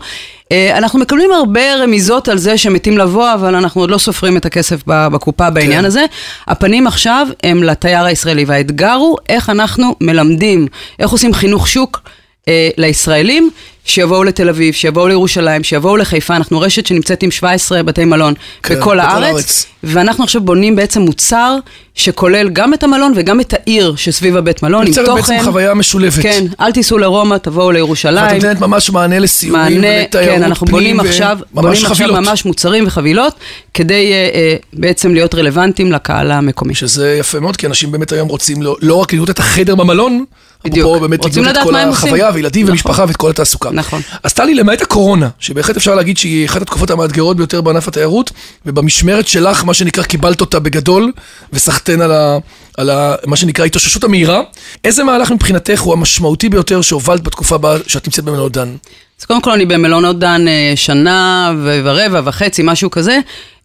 אה, 0.52 0.78
אנחנו 0.78 0.98
מקבלים 0.98 1.32
הרבה 1.32 1.74
רמיזות 1.74 2.28
על 2.28 2.38
זה 2.38 2.58
שמתים 2.58 2.98
לבוא, 2.98 3.34
אבל 3.34 3.54
אנחנו 3.54 3.80
עוד 3.80 3.90
לא 3.90 3.98
סופרים 3.98 4.36
את 4.36 4.46
הכסף 4.46 4.82
בקופה 4.86 5.50
בעניין 5.50 5.80
כן. 5.80 5.84
הזה. 5.84 6.04
הפנים 6.46 6.86
עכשיו 6.86 7.26
הם 7.42 7.62
לתייר 7.62 8.04
הישראלי, 8.04 8.44
והאתגר 8.44 8.92
הוא 8.92 9.16
איך 9.28 9.50
אנחנו 9.50 9.94
מלמדים, 10.00 10.66
איך 10.98 11.10
עושים 11.10 11.34
חינוך 11.34 11.68
שוק. 11.68 12.00
אה, 12.48 12.68
לישראלים 12.76 13.50
שיבואו 13.88 14.24
לתל 14.24 14.48
אביב, 14.48 14.74
שיבואו 14.74 15.08
לירושלים, 15.08 15.64
שיבואו 15.64 15.96
לחיפה, 15.96 16.36
אנחנו 16.36 16.60
רשת 16.60 16.86
שנמצאת 16.86 17.22
עם 17.22 17.30
17 17.30 17.82
בתי 17.82 18.04
מלון 18.04 18.34
כן, 18.62 18.74
בכל 18.74 18.80
בכל 18.80 19.00
הארץ, 19.00 19.24
הארץ. 19.24 19.66
ואנחנו 19.84 20.24
עכשיו 20.24 20.40
בונים 20.40 20.76
בעצם 20.76 21.00
מוצר 21.00 21.56
שכולל 21.94 22.48
גם 22.48 22.74
את 22.74 22.82
המלון 22.82 23.12
וגם 23.16 23.40
את 23.40 23.54
העיר 23.54 23.94
שסביב 23.96 24.36
הבית 24.36 24.62
מלון, 24.62 24.86
עם 24.86 24.92
תוכן. 24.92 25.14
בעצם 25.14 25.44
חוויה 25.44 25.74
משולבת. 25.74 26.22
כן, 26.22 26.44
אל 26.60 26.72
תיסעו 26.72 26.98
לרומא, 26.98 27.36
תבואו 27.36 27.66
ואת 27.66 27.74
לירושלים. 27.74 28.34
נותנת 28.34 28.60
ממש 28.60 28.90
מענה 28.90 29.18
לסיורים 29.18 29.78
ולתיירות 29.78 30.12
כן, 30.12 30.42
אנחנו 30.42 30.66
פנים 30.66 30.78
בונים 30.78 30.98
ו- 30.98 31.02
עכשיו, 31.02 31.38
בונים 31.52 31.72
עכשיו 31.72 31.88
חבילות. 31.90 32.16
ממש 32.18 32.44
מוצרים 32.44 32.86
וחבילות, 32.86 33.34
כדי 33.74 34.12
אה, 34.12 34.28
אה, 34.34 34.56
בעצם 34.72 35.14
להיות 35.14 35.34
רלוונטיים 35.34 35.92
לקהל 35.92 36.30
המקומי. 36.30 36.74
שזה 36.74 37.16
יפה 37.20 37.40
מאוד, 37.40 37.56
כי 37.56 37.66
אנשים 37.66 37.92
באמת 37.92 38.12
היום 38.12 38.28
רוצים 38.28 38.62
לא, 38.62 38.76
לא 38.82 38.94
רק 38.94 39.12
לראות 39.12 39.30
את 39.30 39.38
החדר 39.38 39.74
במלון, 39.74 40.24
בדיוק. 40.64 40.86
אפרופו 40.86 41.00
באמת 41.00 41.24
רוצים 41.24 41.44
לדעת 41.44 41.64
כל 41.64 41.72
מה 41.72 41.80
הם 41.80 41.88
עושים. 41.88 42.04
החוויה, 42.04 42.30
וילדים 42.34 42.62
נכון. 42.62 42.72
ומשפחה 42.72 43.04
ואת 43.08 43.16
כל 43.16 43.30
התעסוקה. 43.30 43.70
נכון. 43.70 44.00
אז 44.22 44.32
טלי, 44.32 44.54
למעט 44.54 44.82
הקורונה, 44.82 45.28
שבהחלט 45.38 45.76
אפשר 45.76 45.94
להגיד 45.94 46.18
שהיא 46.18 46.46
אחת 46.46 46.62
התקופות 46.62 46.90
המאתגרות 46.90 47.36
ביותר 47.36 47.60
בענף 47.60 47.88
התיירות, 47.88 48.30
ובמשמרת 48.66 49.28
שלך, 49.28 49.64
מה 49.64 49.74
שנקרא, 49.74 50.02
קיבלת 50.02 50.40
אותה 50.40 50.58
בגדול, 50.58 51.12
וסחטיין 51.52 52.00
על, 52.00 52.12
ה, 52.12 52.38
על 52.76 52.90
ה, 52.90 53.14
מה 53.26 53.36
שנקרא 53.36 53.64
התאוששות 53.64 54.04
המהירה. 54.04 54.40
איזה 54.84 55.04
מהלך 55.04 55.30
מבחינתך 55.30 55.80
הוא 55.80 55.92
המשמעותי 55.92 56.48
ביותר 56.48 56.82
שהובלת 56.82 57.22
בתקופה 57.22 57.54
הבאה 57.54 57.76
שאת 57.86 58.06
נמצאת 58.06 58.24
במלונות 58.24 58.52
דן? 58.52 58.76
אז 59.20 59.24
קודם 59.24 59.40
כל 59.42 59.50
אני 59.50 59.66
במלונות 59.66 60.18
דן 60.18 60.48
אה, 60.48 60.72
שנה 60.76 61.52
ורבע 61.64 62.20
וחצי, 62.24 62.62
משהו 62.64 62.90
כזה, 62.90 63.18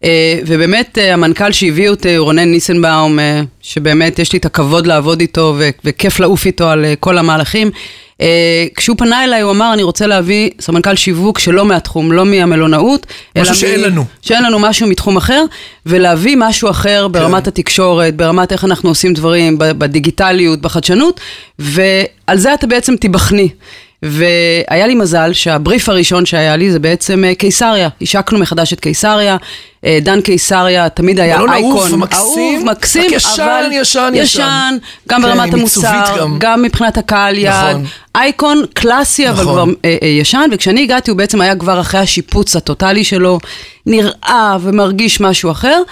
אה, 0.04 0.38
ובאמת 0.46 0.98
אה, 0.98 1.12
המנכ"ל 1.12 1.52
שהביא 1.52 1.88
אותי, 1.88 2.18
רונן 2.18 2.48
ניסנבאום, 2.50 3.18
שבאמת 3.60 4.18
יש 4.18 4.32
לי 4.32 4.38
את 4.38 4.44
הכבוד 4.44 4.86
לעבוד 4.86 5.20
איתו 5.20 5.56
וכיף 5.84 6.20
לעוף 6.20 6.46
איתו 6.46 6.68
על 6.68 6.84
כל 7.00 7.18
המהלכים. 7.18 7.70
כשהוא 8.76 8.96
פנה 8.98 9.24
אליי, 9.24 9.40
הוא 9.40 9.50
אמר, 9.50 9.72
אני 9.72 9.82
רוצה 9.82 10.06
להביא 10.06 10.50
סמנכ"ל 10.60 10.94
שיווק 10.96 11.38
שלא 11.38 11.64
מהתחום, 11.64 12.12
לא 12.12 12.24
מהמלונאות. 12.24 13.06
משהו 13.38 13.54
שאין 13.54 13.80
מ- 13.80 13.84
לנו. 13.84 14.04
שאין 14.22 14.42
לנו 14.44 14.58
משהו 14.58 14.86
מתחום 14.86 15.16
אחר, 15.16 15.44
ולהביא 15.86 16.36
משהו 16.38 16.70
אחר 16.70 17.08
ברמת 17.08 17.46
התקשורת, 17.46 18.16
ברמת 18.16 18.52
איך 18.52 18.64
אנחנו 18.64 18.88
עושים 18.88 19.14
דברים, 19.14 19.58
בדיגיטליות, 19.58 20.60
בחדשנות, 20.60 21.20
ועל 21.58 22.38
זה 22.38 22.54
אתה 22.54 22.66
בעצם 22.66 22.96
תיבחני. 22.96 23.48
והיה 24.04 24.86
לי 24.86 24.94
מזל 24.94 25.32
שהבריף 25.32 25.88
הראשון 25.88 26.26
שהיה 26.26 26.56
לי 26.56 26.72
זה 26.72 26.78
בעצם 26.78 27.24
אה, 27.24 27.34
קיסריה. 27.34 27.88
השקנו 28.02 28.38
מחדש 28.38 28.72
את 28.72 28.80
קיסריה. 28.80 29.36
אה, 29.84 29.98
דן 30.02 30.20
קיסריה 30.20 30.88
תמיד 30.88 31.20
היה 31.20 31.40
אייקון. 31.40 31.50
אהוב 31.50 31.92
ומקסים, 31.92 32.54
אהוב, 32.56 32.64
מקסים, 32.64 33.10
ישן, 33.10 33.42
אבל... 33.42 33.68
ישן, 33.72 34.12
ישן. 34.14 34.22
ישן, 34.22 34.76
גם 35.08 35.22
כן, 35.22 35.28
ברמת 35.28 35.54
המוצר, 35.54 36.04
גם. 36.18 36.36
גם 36.38 36.62
מבחינת 36.62 36.98
הקהל 36.98 37.38
יעד. 37.38 37.76
נכון. 37.76 37.86
אייקון 38.14 38.62
קלאסי, 38.74 39.28
אבל 39.30 39.42
נכון. 39.42 39.54
כבר 39.54 39.64
אה, 39.84 39.96
אה, 40.02 40.08
ישן, 40.08 40.50
וכשאני 40.52 40.82
הגעתי 40.82 41.10
הוא 41.10 41.18
בעצם 41.18 41.40
היה 41.40 41.56
כבר 41.56 41.80
אחרי 41.80 42.00
השיפוץ 42.00 42.56
הטוטלי 42.56 43.04
שלו, 43.04 43.38
נראה 43.86 44.56
ומרגיש 44.60 45.20
משהו 45.20 45.50
אחר. 45.50 45.82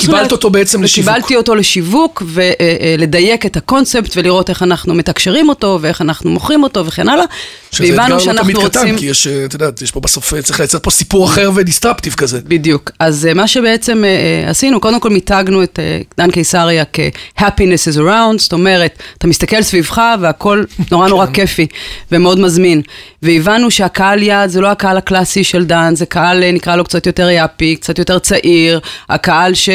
קיבלת 0.00 0.32
אותו 0.32 0.50
בעצם 0.50 0.82
לשיווק. 0.82 1.14
קיבלתי 1.14 1.36
אותו 1.36 1.54
לשיווק, 1.54 2.22
ולדייק 2.26 3.46
את 3.46 3.56
הקונספט 3.56 4.16
ולראות 4.16 4.50
איך 4.50 4.62
אנחנו 4.62 4.94
מתקשרים 4.94 5.48
אותו, 5.48 5.78
ואיך 5.80 6.02
אנחנו 6.02 6.30
מוכרים 6.30 6.62
אותו 6.62 6.86
וכן 6.86 7.08
הלאה. 7.08 7.24
שזה 7.72 7.88
אתגר 7.88 8.32
לא 8.32 8.42
תמיד 8.42 8.56
קטן, 8.56 8.78
רוצים... 8.78 8.98
כי 8.98 9.06
יש, 9.06 9.26
אה, 9.26 9.44
את 9.44 9.54
יודעת, 9.54 9.82
יש 9.82 9.90
פה 9.90 10.00
בסוף, 10.00 10.34
אה, 10.34 10.42
צריך 10.42 10.60
לייצר 10.60 10.78
פה 10.78 10.90
סיפור 10.90 11.26
אחר 11.26 11.50
ודיסטרפטיב 11.54 12.14
כזה. 12.14 12.40
בדיוק. 12.44 12.90
אז 12.98 13.25
מה 13.34 13.46
שבעצם 13.46 14.04
אה, 14.04 14.50
עשינו, 14.50 14.80
קודם 14.80 15.00
כל 15.00 15.10
מיתגנו 15.10 15.62
את 15.62 15.78
אה, 15.78 16.00
דן 16.18 16.30
קיסריה 16.30 16.84
כ-happiness 16.92 17.92
is 17.92 17.98
around, 17.98 18.38
זאת 18.38 18.52
אומרת, 18.52 18.98
אתה 19.18 19.26
מסתכל 19.26 19.62
סביבך 19.62 20.02
והכל 20.20 20.64
נורא 20.92 21.08
נורא 21.08 21.26
כיפי 21.26 21.66
ומאוד 22.12 22.40
מזמין. 22.40 22.82
והבנו 23.22 23.70
שהקהל 23.70 24.22
יעד 24.22 24.50
זה 24.50 24.60
לא 24.60 24.70
הקהל 24.70 24.96
הקלאסי 24.96 25.44
של 25.44 25.64
דן, 25.64 25.94
זה 25.94 26.06
קהל, 26.06 26.50
נקרא 26.52 26.76
לו 26.76 26.84
קצת 26.84 27.06
יותר 27.06 27.30
יאפי, 27.30 27.76
קצת 27.76 27.98
יותר 27.98 28.18
צעיר, 28.18 28.80
הקהל 29.08 29.54
ש... 29.54 29.68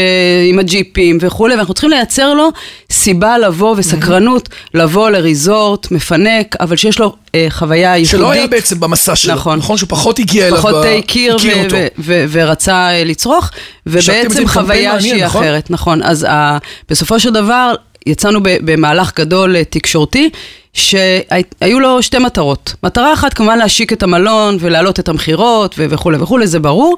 עם 0.49 0.59
הג'יפים 0.59 1.17
וכולי, 1.21 1.55
ואנחנו 1.55 1.73
צריכים 1.73 1.89
לייצר 1.89 2.33
לו 2.33 2.49
סיבה 2.91 3.37
לבוא 3.37 3.75
וסקרנות 3.77 4.49
לבוא 4.73 5.09
לריזורט 5.09 5.91
מפנק, 5.91 6.55
אבל 6.59 6.75
שיש 6.75 6.99
לו 6.99 7.15
אה, 7.35 7.47
חוויה 7.49 7.97
ייחודית. 7.97 8.09
שלא 8.09 8.31
היה 8.31 8.47
בעצם 8.47 8.79
במסע 8.79 9.15
שלו. 9.15 9.33
נכון. 9.33 9.59
נכון, 9.59 9.77
שהוא 9.77 9.89
פחות 9.89 10.19
הגיע 10.19 10.47
אליו. 10.47 10.57
פחות 10.57 10.75
הכיר 10.99 11.35
ו- 11.43 11.63
אותו. 11.63 11.75
ו- 11.75 11.87
ו- 11.99 12.25
ורצה 12.31 12.89
אה, 12.89 13.03
לצרוך, 13.03 13.49
ובעצם 13.85 14.47
חוויה 14.47 15.01
שהיא 15.01 15.25
נכון? 15.25 15.43
אחרת, 15.43 15.71
נכון. 15.71 16.03
אז 16.03 16.23
ה- 16.29 16.57
בסופו 16.89 17.19
של 17.19 17.29
דבר, 17.33 17.73
יצאנו 18.05 18.39
ב- 18.43 18.57
במהלך 18.71 19.11
גדול 19.15 19.55
אה, 19.55 19.63
תקשורתי, 19.63 20.29
שהיו 20.73 21.79
לו 21.79 22.01
שתי 22.03 22.17
מטרות. 22.19 22.73
מטרה 22.83 23.13
אחת, 23.13 23.33
כמובן 23.33 23.57
להשיק 23.57 23.93
את 23.93 24.03
המלון 24.03 24.57
ולהעלות 24.59 24.99
את 24.99 25.09
המכירות 25.09 25.75
ו- 25.77 25.85
וכולי 25.89 26.17
וכולי, 26.17 26.47
זה 26.47 26.59
ברור. 26.59 26.97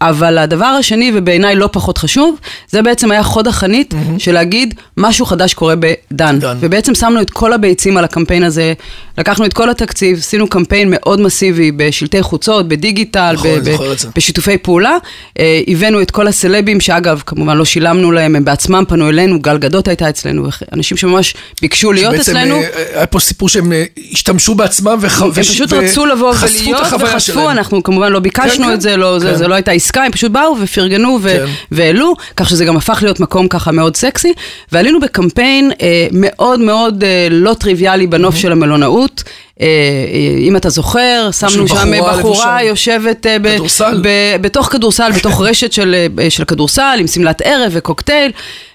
אבל 0.00 0.38
הדבר 0.38 0.64
השני, 0.64 1.12
ובעיניי 1.14 1.56
לא 1.56 1.68
פחות 1.72 1.98
חשוב, 1.98 2.38
זה 2.68 2.82
בעצם 2.82 3.10
היה 3.10 3.22
חוד 3.22 3.46
החנית 3.46 3.94
mm-hmm. 3.94 4.18
של 4.18 4.32
להגיד, 4.32 4.74
משהו 4.96 5.26
חדש 5.26 5.54
קורה 5.54 5.74
בדן. 5.76 6.38
דן. 6.38 6.56
ובעצם 6.60 6.94
שמנו 6.94 7.20
את 7.20 7.30
כל 7.30 7.52
הביצים 7.52 7.96
על 7.96 8.04
הקמפיין 8.04 8.42
הזה, 8.42 8.72
לקחנו 9.18 9.46
את 9.46 9.52
כל 9.52 9.70
התקציב, 9.70 10.18
עשינו 10.18 10.48
קמפיין 10.48 10.88
מאוד 10.90 11.20
מסיבי 11.20 11.72
בשלטי 11.72 12.22
חוצות, 12.22 12.68
בדיגיטל, 12.68 13.32
נכון, 13.34 13.50
ב- 13.50 13.70
ב- 13.70 13.82
את 13.92 13.98
זה. 13.98 14.08
בשיתופי 14.16 14.58
פעולה. 14.58 14.96
אה, 15.38 15.60
הבאנו 15.68 16.02
את 16.02 16.10
כל 16.10 16.26
הסלבים, 16.26 16.80
שאגב, 16.80 17.22
כמובן 17.26 17.56
לא 17.56 17.64
שילמנו 17.64 18.12
להם, 18.12 18.36
הם 18.36 18.44
בעצמם 18.44 18.84
פנו 18.88 19.08
אלינו, 19.08 19.40
גל 19.40 19.58
גדות 19.58 19.88
הייתה 19.88 20.08
אצלנו, 20.08 20.48
אנשים 20.72 20.96
שממש 20.96 21.34
ביקשו 21.62 21.92
להיות 21.92 22.14
שבעצם, 22.14 22.30
אצלנו. 22.30 22.56
אה, 22.56 22.68
היה 22.94 23.06
פה 23.06 23.20
סיפור 23.20 23.48
שהם 23.48 23.72
אה, 23.72 23.84
השתמשו 24.12 24.54
בעצמם 24.54 24.98
וח... 25.00 25.22
הם 25.22 25.32
פשוט 25.32 25.72
רצו 25.72 26.06
לבוא 26.06 26.30
וחשפו 26.30 26.60
את 26.60 26.60
ולהיות, 26.60 26.86
החוויה 26.86 27.12
וחשפו, 27.12 27.32
שלהם. 27.32 27.48
אנחנו 27.48 27.82
כמובן 27.82 28.12
לא 28.12 28.18
ביקשנו 28.18 28.66
כן, 28.66 28.72
את 28.72 28.80
זה, 28.80 28.96
לא, 28.96 29.18
זה, 29.18 29.30
כן. 29.30 29.36
זה 29.36 29.48
לא 29.48 29.54
הייתה 29.54 29.70
עסקה, 29.88 30.04
הם 30.04 30.12
פשוט 30.12 30.30
באו 30.32 30.56
ופרגנו 30.60 31.18
ו- 31.22 31.28
כן. 31.28 31.44
והעלו, 31.72 32.12
כך 32.36 32.48
שזה 32.48 32.64
גם 32.64 32.76
הפך 32.76 32.98
להיות 33.02 33.20
מקום 33.20 33.48
ככה 33.48 33.72
מאוד 33.72 33.96
סקסי, 33.96 34.32
ועלינו 34.72 35.00
בקמפיין 35.00 35.70
אה, 35.82 36.06
מאוד 36.12 36.60
מאוד 36.60 37.04
אה, 37.04 37.28
לא 37.30 37.54
טריוויאלי 37.54 38.06
בנוף 38.06 38.36
של 38.36 38.52
המלונאות. 38.52 39.22
אה, 39.60 39.66
אה, 39.66 40.38
אם 40.38 40.56
אתה 40.56 40.68
זוכר, 40.70 41.28
שמנו 41.32 41.68
שם 41.68 41.92
בחורה 41.98 42.16
בחורה. 42.18 42.62
יושבת 42.62 43.26
אה, 43.26 43.36
ב- 43.38 43.54
כדורסל. 43.54 44.00
ב- 44.02 44.08
בתוך 44.40 44.66
כדורסל, 44.72 45.12
בתוך 45.16 45.40
רשת 45.46 45.72
של, 45.72 45.94
אה, 46.20 46.30
של 46.30 46.44
כדורסל, 46.44 46.96
עם 47.00 47.06
שמלת 47.06 47.40
ערב 47.44 47.70
וקוקטייל. 47.74 48.30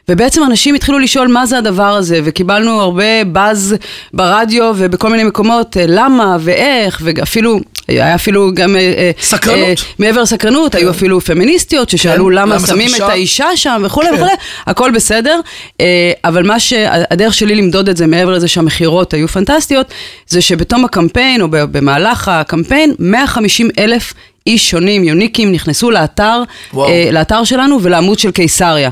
ובעצם 0.09 0.43
אנשים 0.43 0.75
התחילו 0.75 0.99
לשאול 0.99 1.27
מה 1.27 1.45
זה 1.45 1.57
הדבר 1.57 1.83
הזה, 1.95 2.19
וקיבלנו 2.23 2.81
הרבה 2.81 3.23
באז 3.31 3.75
ברדיו 4.13 4.73
ובכל 4.77 5.09
מיני 5.09 5.23
מקומות, 5.23 5.77
אה, 5.77 5.85
למה 5.87 6.37
ואיך, 6.39 7.01
ואפילו, 7.03 7.59
היה 7.87 8.15
אפילו 8.15 8.51
גם... 8.53 8.75
אה, 8.75 8.81
אה, 8.81 9.11
סקרנות. 9.21 9.67
אה, 9.67 9.73
מעבר 9.99 10.21
לסקרנות, 10.21 10.75
היו 10.75 10.89
אפילו 10.89 11.21
פמיניסטיות 11.21 11.89
ששאלו 11.89 12.25
כן, 12.25 12.31
למה 12.31 12.55
למה 12.55 12.67
שמים 12.67 12.87
את 12.87 12.93
אישה? 12.93 13.07
האישה 13.07 13.47
שם 13.55 13.81
וכולי 13.85 14.09
כן. 14.09 14.15
וכולי, 14.15 14.31
הכל 14.67 14.91
בסדר. 14.91 15.39
אה, 15.81 16.11
אבל 16.25 16.43
מה 16.43 16.59
שהדרך 16.59 17.33
שלי 17.33 17.55
למדוד 17.55 17.89
את 17.89 17.97
זה, 17.97 18.07
מעבר 18.07 18.31
לזה 18.31 18.47
שהמכירות 18.47 19.13
היו 19.13 19.27
פנטסטיות, 19.27 19.87
זה 20.27 20.41
שבתום 20.41 20.85
הקמפיין, 20.85 21.41
או 21.41 21.47
במהלך 21.49 22.27
הקמפיין, 22.27 22.93
150 22.99 23.69
אלף 23.79 24.13
איש 24.47 24.69
שונים, 24.69 25.03
יוניקים, 25.03 25.51
נכנסו 25.51 25.91
לאתר. 25.91 26.43
אה, 26.77 27.09
לאתר 27.11 27.43
שלנו 27.43 27.79
ולעמוד 27.81 28.19
של 28.19 28.31
קיסריה. 28.31 28.89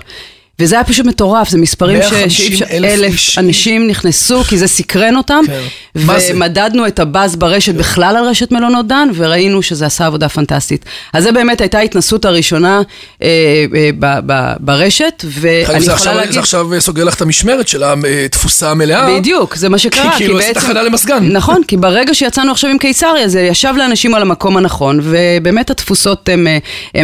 וזה 0.62 0.76
היה 0.76 0.84
פשוט 0.84 1.06
מטורף, 1.06 1.50
זה 1.50 1.58
מספרים 1.58 2.02
ש- 2.02 2.12
150 2.12 2.30
שאי 2.30 2.54
אפשר, 2.54 2.66
אלף 2.72 2.92
אלף 2.92 3.12
איש. 3.14 3.38
אנשים 3.38 3.88
נכנסו, 3.88 4.44
כי 4.44 4.58
זה 4.58 4.68
סקרן 4.68 5.16
אותם, 5.18 5.44
כן. 5.48 5.62
ומדדנו 5.96 6.88
את 6.88 7.00
הבאז 7.00 7.36
ברשת 7.36 7.76
בכלל 7.76 8.16
על 8.18 8.24
רשת 8.26 8.52
מלונות 8.52 8.88
דן, 8.88 9.08
וראינו 9.16 9.62
שזה 9.62 9.86
עשה 9.86 10.06
עבודה 10.06 10.30
פנטסטית. 10.30 10.86
אז 11.14 11.24
זה 11.24 11.32
באמת 11.32 11.62
הייתה 11.62 11.78
ההתנסות 11.78 12.26
הראשונה 12.26 12.82
אה, 13.22 13.28
אה, 13.76 13.90
ב- 14.00 14.20
ב- 14.26 14.54
ברשת, 14.60 15.26
ואני 15.28 15.42
זה 15.66 15.92
יכולה 15.92 15.94
עכשיו- 15.94 16.16
להגיד... 16.16 16.32
זה 16.34 16.40
עכשיו 16.40 16.74
אה, 16.74 16.80
סוגר 16.80 17.04
לך 17.04 17.16
את 17.16 17.22
המשמרת 17.22 17.68
של 17.68 17.84
התפוסה 18.26 18.72
המלאה. 18.72 19.18
בדיוק, 19.20 19.56
זה 19.56 19.70
מה 19.70 19.78
שקרה. 19.78 20.12
כי 20.12 20.18
כאילו 20.18 20.40
עשית 20.40 20.58
הכנה 20.58 20.84
למזגן. 20.84 21.28
נכון, 21.32 21.62
כי 21.68 21.78
ברגע 21.88 22.14
שיצאנו 22.14 22.52
עכשיו 22.52 22.70
עם 22.70 22.78
קיסריה, 22.78 23.28
זה 23.28 23.42
ישב 23.42 23.74
לאנשים 23.78 24.16
על 24.16 24.22
המקום 24.22 24.58
הנכון, 24.58 25.00
ובאמת 25.04 25.70
התפוסות 25.70 26.30
הן 26.30 26.48
אה, 26.48 26.58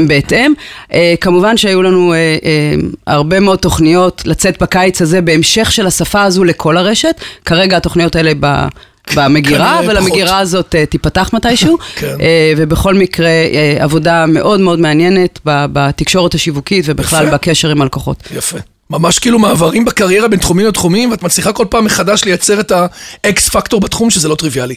בהתאם. 0.07 0.53
אה, 0.93 1.13
כמובן 1.21 1.57
שהיו 1.57 1.83
לנו 1.83 2.13
אה, 2.13 2.17
אה, 2.17 2.73
הרבה 3.07 3.39
מאוד 3.47 3.59
תוכניות 3.59 4.21
לצאת 4.25 4.61
בקיץ 4.61 5.01
הזה 5.01 5.21
בהמשך 5.21 5.71
של 5.71 5.87
השפה 5.87 6.23
הזו 6.23 6.43
לכל 6.43 6.77
הרשת. 6.77 7.15
כרגע 7.45 7.77
התוכניות 7.77 8.15
האלה 8.15 8.31
ב... 8.39 8.67
במגירה, 9.15 9.79
אבל 9.79 9.95
פחות. 9.95 10.07
המגירה 10.07 10.39
הזאת 10.39 10.75
אה, 10.75 10.85
תיפתח 10.85 11.29
מתישהו, 11.33 11.77
כן. 11.95 12.15
אה, 12.21 12.53
ובכל 12.57 12.93
מקרה 12.93 13.27
אה, 13.27 13.77
עבודה 13.79 14.25
מאוד 14.25 14.59
מאוד 14.59 14.79
מעניינת 14.79 15.39
בתקשורת 15.45 16.33
השיווקית 16.33 16.85
ובכלל 16.87 17.27
יפה. 17.27 17.33
בקשר 17.33 17.69
עם 17.69 17.81
הלקוחות. 17.81 18.23
יפה. 18.35 18.57
ממש 18.89 19.19
כאילו 19.19 19.39
מעברים 19.39 19.85
בקריירה 19.85 20.27
בין 20.27 20.39
תחומים 20.39 20.67
לתחומים, 20.67 21.11
ואת 21.11 21.23
מצליחה 21.23 21.53
כל 21.53 21.65
פעם 21.69 21.85
מחדש 21.85 22.23
לייצר 22.23 22.59
את 22.59 22.71
האקס 22.71 23.49
פקטור 23.49 23.79
בתחום, 23.79 24.09
שזה 24.09 24.27
לא 24.27 24.35
טריוויאלי. 24.35 24.75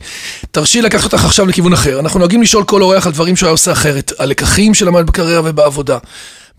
תרשי 0.50 0.82
לקחת 0.82 1.04
אותך 1.12 1.24
עכשיו 1.24 1.46
לכיוון 1.46 1.72
אחר. 1.72 2.00
אנחנו 2.00 2.18
נוהגים 2.18 2.42
לשאול 2.42 2.64
כל 2.64 2.82
אורח 2.82 3.06
על 3.06 3.12
דברים 3.12 3.36
שהוא 3.36 3.46
היה 3.46 3.52
עושה 3.52 3.72
אחרת, 3.72 4.12
על 4.18 4.28
לקחים 4.28 4.74
שלמד 4.74 5.06
בקריירה 5.06 5.42
ובעבודה. 5.44 5.98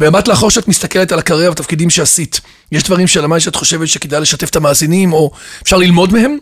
במבט 0.01 0.27
לאחור 0.27 0.51
שאת 0.51 0.67
מסתכלת 0.67 1.11
על 1.11 1.19
הקריירה 1.19 1.49
והתפקידים 1.49 1.89
שעשית, 1.89 2.41
יש 2.71 2.83
דברים 2.83 3.07
שלמדת 3.07 3.41
שאת 3.41 3.55
חושבת 3.55 3.87
שכדאי 3.87 4.21
לשתף 4.21 4.49
את 4.49 4.55
המאזינים, 4.55 5.13
או 5.13 5.31
אפשר 5.63 5.77
ללמוד 5.77 6.13
מהם? 6.13 6.37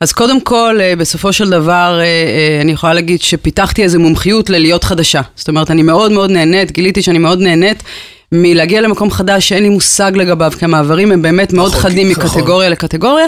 אז 0.00 0.12
קודם 0.12 0.40
כל, 0.40 0.78
אה, 0.80 0.96
בסופו 0.96 1.32
של 1.32 1.50
דבר, 1.50 1.98
אה, 2.00 2.04
אה, 2.04 2.60
אני 2.60 2.72
יכולה 2.72 2.94
להגיד 2.94 3.22
שפיתחתי 3.22 3.82
איזו 3.82 4.00
מומחיות 4.00 4.50
ללהיות 4.50 4.84
חדשה. 4.84 5.20
זאת 5.36 5.48
אומרת, 5.48 5.70
אני 5.70 5.82
מאוד 5.82 6.12
מאוד 6.12 6.30
נהנית, 6.30 6.72
גיליתי 6.72 7.02
שאני 7.02 7.18
מאוד 7.18 7.40
נהנית 7.40 7.82
מלהגיע 8.32 8.80
למקום 8.80 9.10
חדש 9.10 9.48
שאין 9.48 9.62
לי 9.62 9.68
מושג 9.68 10.12
לגביו, 10.14 10.52
כי 10.58 10.64
המעברים 10.64 11.12
הם 11.12 11.22
באמת 11.22 11.52
מאוד 11.52 11.72
חדים. 11.72 12.08
מקטגוריה 12.08 12.68
לקטגוריה. 12.68 13.26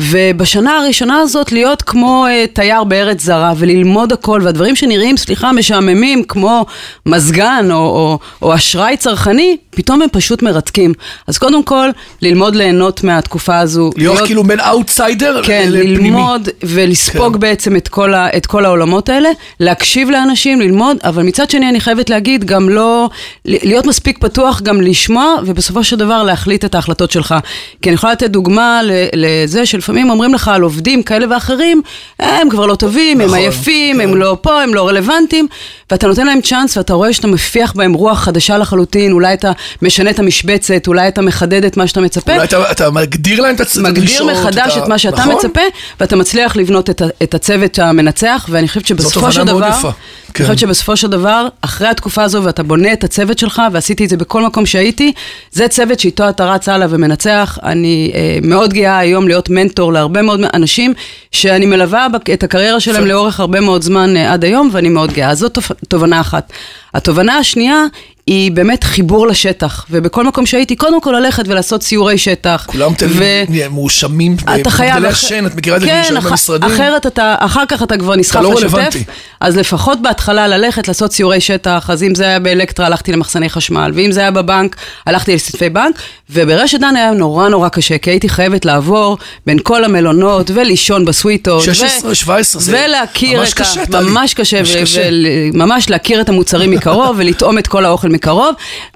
ובשנה 0.00 0.78
הראשונה 0.78 1.18
הזאת 1.18 1.52
להיות 1.52 1.82
כמו 1.82 2.26
אה, 2.26 2.54
תייר 2.54 2.84
בארץ 2.84 3.22
זרה 3.22 3.52
וללמוד 3.56 4.12
הכל, 4.12 4.40
והדברים 4.44 4.76
שנראים, 4.76 5.16
סליחה, 5.16 5.52
משעממים, 5.52 6.24
כמו 6.24 6.66
מזגן 7.06 7.68
או, 7.70 7.76
או, 7.76 8.18
או 8.42 8.54
אשראי 8.54 8.96
צרכני, 8.96 9.56
פתאום 9.70 10.02
הם 10.02 10.08
פשוט 10.12 10.42
מרתקים. 10.42 10.92
אז 11.26 11.38
קודם 11.38 11.62
כל, 11.62 11.88
ללמוד 12.22 12.54
ליהנות 12.56 13.04
מהתקופה 13.04 13.58
הזו. 13.58 13.90
להיות 13.96 14.18
כאילו 14.26 14.44
בין 14.44 14.60
אאוטסיידר 14.60 15.40
כן, 15.44 15.68
לפנימי. 15.72 16.10
ללמוד 16.10 16.48
ולספוג 16.62 17.34
כן. 17.34 17.40
בעצם 17.40 17.76
את 17.76 17.88
כל, 17.88 18.14
ה, 18.14 18.28
את 18.36 18.46
כל 18.46 18.64
העולמות 18.64 19.08
האלה, 19.08 19.28
להקשיב 19.60 20.10
לאנשים, 20.10 20.60
ללמוד, 20.60 20.96
אבל 21.04 21.22
מצד 21.22 21.50
שני 21.50 21.68
אני 21.68 21.80
חייבת 21.80 22.10
להגיד, 22.10 22.44
גם 22.44 22.68
לא, 22.68 23.08
להיות 23.44 23.86
מספיק 23.86 24.18
פתוח 24.18 24.60
גם 24.62 24.80
לשמוע, 24.80 25.34
ובסופו 25.46 25.84
של 25.84 25.96
דבר 25.96 26.22
להחליט 26.22 26.64
את 26.64 26.74
ההחלטות 26.74 27.10
שלך. 27.10 27.34
כי 27.82 27.88
אני 27.88 27.94
יכולה 27.94 28.12
לתת 28.12 28.30
דוגמה 28.30 28.80
ל- 28.84 28.90
לזה 29.14 29.66
שלפעמים 29.66 30.10
אומרים 30.10 30.34
לך 30.34 30.48
על 30.48 30.62
עובדים 30.62 31.02
כאלה 31.02 31.26
ואחרים, 31.30 31.82
הם 32.18 32.50
כבר 32.50 32.66
לא 32.66 32.74
טובים, 32.74 33.20
הם 33.20 33.26
נכון, 33.26 33.38
עייפים, 33.38 33.96
כן. 33.96 34.02
הם 34.02 34.16
לא 34.16 34.36
פה, 34.42 34.62
הם 34.62 34.74
לא 34.74 34.88
רלוונטיים, 34.88 35.46
ואתה 35.90 36.06
נותן 36.06 36.26
להם 36.26 36.40
צ'אנס 36.40 36.76
ואתה 36.76 36.92
רואה 36.94 37.12
שאתה 37.12 37.26
מפיח 37.26 37.72
בהם 37.76 37.92
רוח 37.92 38.18
חדשה 38.18 38.58
לחלוטין, 38.58 39.12
אולי 39.12 39.34
אתה 39.34 39.52
משנה 39.82 40.10
את 40.10 40.18
המשבצת, 40.18 40.86
אולי 40.86 41.08
אתה 41.08 41.22
מחדד 41.22 41.64
את 41.64 41.76
מה 41.76 41.86
שאתה 41.86 42.00
מצפה. 42.00 42.32
אולי 42.32 42.44
אתה, 42.44 42.70
אתה 42.70 42.90
מגדיר 42.90 43.40
להם 43.40 43.54
את 43.54 43.60
את 43.60 43.76
מגדיר 43.76 43.88
הדרישות, 43.90 44.30
מחדש 44.30 44.76
ה- 44.76 44.78
את 44.82 44.88
מה 44.88 44.98
שאתה 44.98 45.16
נכון? 45.20 45.34
מצפה, 45.34 45.60
ואתה 46.00 46.16
מצליח 46.16 46.56
לבנות 46.56 46.90
את, 46.90 47.02
את 47.22 47.34
הצוות 47.34 47.78
המנצח, 47.78 48.46
ואני 48.50 48.68
חושבת 48.68 48.86
שבסופו 48.86 49.32
של 49.32 49.38
תובנה 49.40 49.52
מאוד 49.52 49.64
דבר, 49.78 49.90
יפה, 50.30 50.38
אני 50.38 50.46
כן. 50.46 50.54
חושבת 50.54 50.58
שבסופו 50.58 50.96
של 50.96 51.08
דבר, 51.08 51.48
אחרי 51.60 51.88
התקופה 51.88 52.22
הזו, 52.22 52.42
ואתה 52.42 52.62
בונה 52.62 52.92
את 52.92 53.04
הצוות 53.04 53.38
שלך, 53.38 53.62
ועשיתי 53.72 54.04
את 54.04 54.08
זה 54.08 54.16
בכל 54.16 54.42
מקום 54.42 54.66
שהייתי, 54.66 55.12
זה 55.52 55.68
צוות 55.68 56.00
שאיתו 56.00 56.28
אתה 56.28 56.52
רץ 56.52 56.68
הלאה 56.68 56.86
ומנצח. 56.90 57.58
אני 57.62 58.12
אה, 58.14 58.38
מאוד 58.42 58.72
גאה 58.72 58.98
היום 58.98 59.28
להיות 59.28 59.50
מנטור 59.50 59.92
להרבה 59.92 60.22
מאוד 60.22 60.40
אנשים, 60.54 60.94
שאני 61.32 61.66
מלווה 61.66 62.06
את 62.34 62.42
הקריירה 62.42 62.80
שלהם. 62.80 63.06
לאורך 63.06 63.40
הרבה 63.40 63.60
מאוד 63.60 63.82
זמן 63.82 64.16
אה, 64.16 64.32
עד 64.32 64.44
היום, 64.44 64.70
ואני 64.72 64.88
מאוד 64.88 65.12
גאה. 65.12 65.30
אז 65.30 65.38
זאת 65.38 65.58
תובנה 65.88 66.20
אחת. 66.20 66.52
התובנה 66.94 67.38
השנייה, 67.38 67.84
היא 68.26 68.52
באמת 68.52 68.84
חיבור 68.84 69.26
לשטח, 69.26 69.86
ובכל 69.90 70.24
מקום 70.26 70.46
שהייתי, 70.46 70.76
קודם 70.76 71.00
כל 71.00 71.10
ללכת 71.10 71.42
ולעשות 71.48 71.82
סיורי 71.82 72.18
שטח. 72.18 72.66
כולם 72.66 72.92
ו- 73.08 73.42
מואשמים 73.70 74.36
אתה 74.60 74.70
חייב... 74.70 74.90
במגדלי 74.94 75.08
אח- 75.12 75.24
השן, 75.24 75.46
את 75.46 75.54
מכירה 75.54 75.76
את 75.76 75.80
זה 75.80 75.86
כן, 75.86 76.02
כשהם 76.04 76.16
אח- 76.16 76.26
במשרדים? 76.26 76.70
אחרת 76.72 77.06
אתה, 77.06 77.34
אחר 77.38 77.62
כך 77.68 77.82
אתה 77.82 77.96
כבר 77.98 78.16
נסחף 78.16 78.40
לא 78.40 78.50
לשוטף. 78.54 78.74
רלוונטי. 78.74 79.04
אז 79.40 79.56
לפחות 79.56 80.02
בהתחלה 80.02 80.48
ללכת, 80.48 80.88
לעשות 80.88 81.12
סיורי 81.12 81.40
שטח, 81.40 81.90
אז 81.92 82.02
אם 82.02 82.14
זה 82.14 82.24
היה 82.24 82.38
באלקטרה, 82.38 82.86
הלכתי 82.86 83.12
למחסני 83.12 83.48
חשמל, 83.50 83.92
ואם 83.94 84.12
זה 84.12 84.20
היה 84.20 84.30
בבנק, 84.30 84.76
הלכתי 85.06 85.34
לסניפי 85.34 85.68
בנק, 85.68 85.94
וברשת 86.30 86.80
דן 86.80 86.96
היה 86.96 87.10
נורא 87.10 87.48
נורא 87.48 87.68
קשה, 87.68 87.98
כי 87.98 88.10
הייתי 88.10 88.28
חייבת 88.28 88.64
לעבור 88.64 89.18
בין 89.46 89.58
כל 89.62 89.84
המלונות, 89.84 90.50
ולישון 90.54 91.04
בסוויטות. 91.04 91.62
16, 91.64 92.14
17, 92.14 92.62
זה 92.62 92.84
ולהכיר 92.88 93.40
ממש 93.40 93.48
את 93.48 93.54
קשה, 93.54 93.82
ה... 93.82 94.00
ממש 94.00 94.34
קשה, 94.34 94.58
ממש 94.58 94.76
ו- 94.76 94.82
קשה. 94.82 95.08
וממש 95.54 95.90
להכיר 95.90 96.20
את 96.20 96.28
המוצרים 96.28 96.72
מקרוב, 96.80 97.16
ולטעום 97.18 97.58
את 97.58 97.66
כל 97.66 97.84
האוכל 97.84 98.08
מקרוב. 98.08 98.54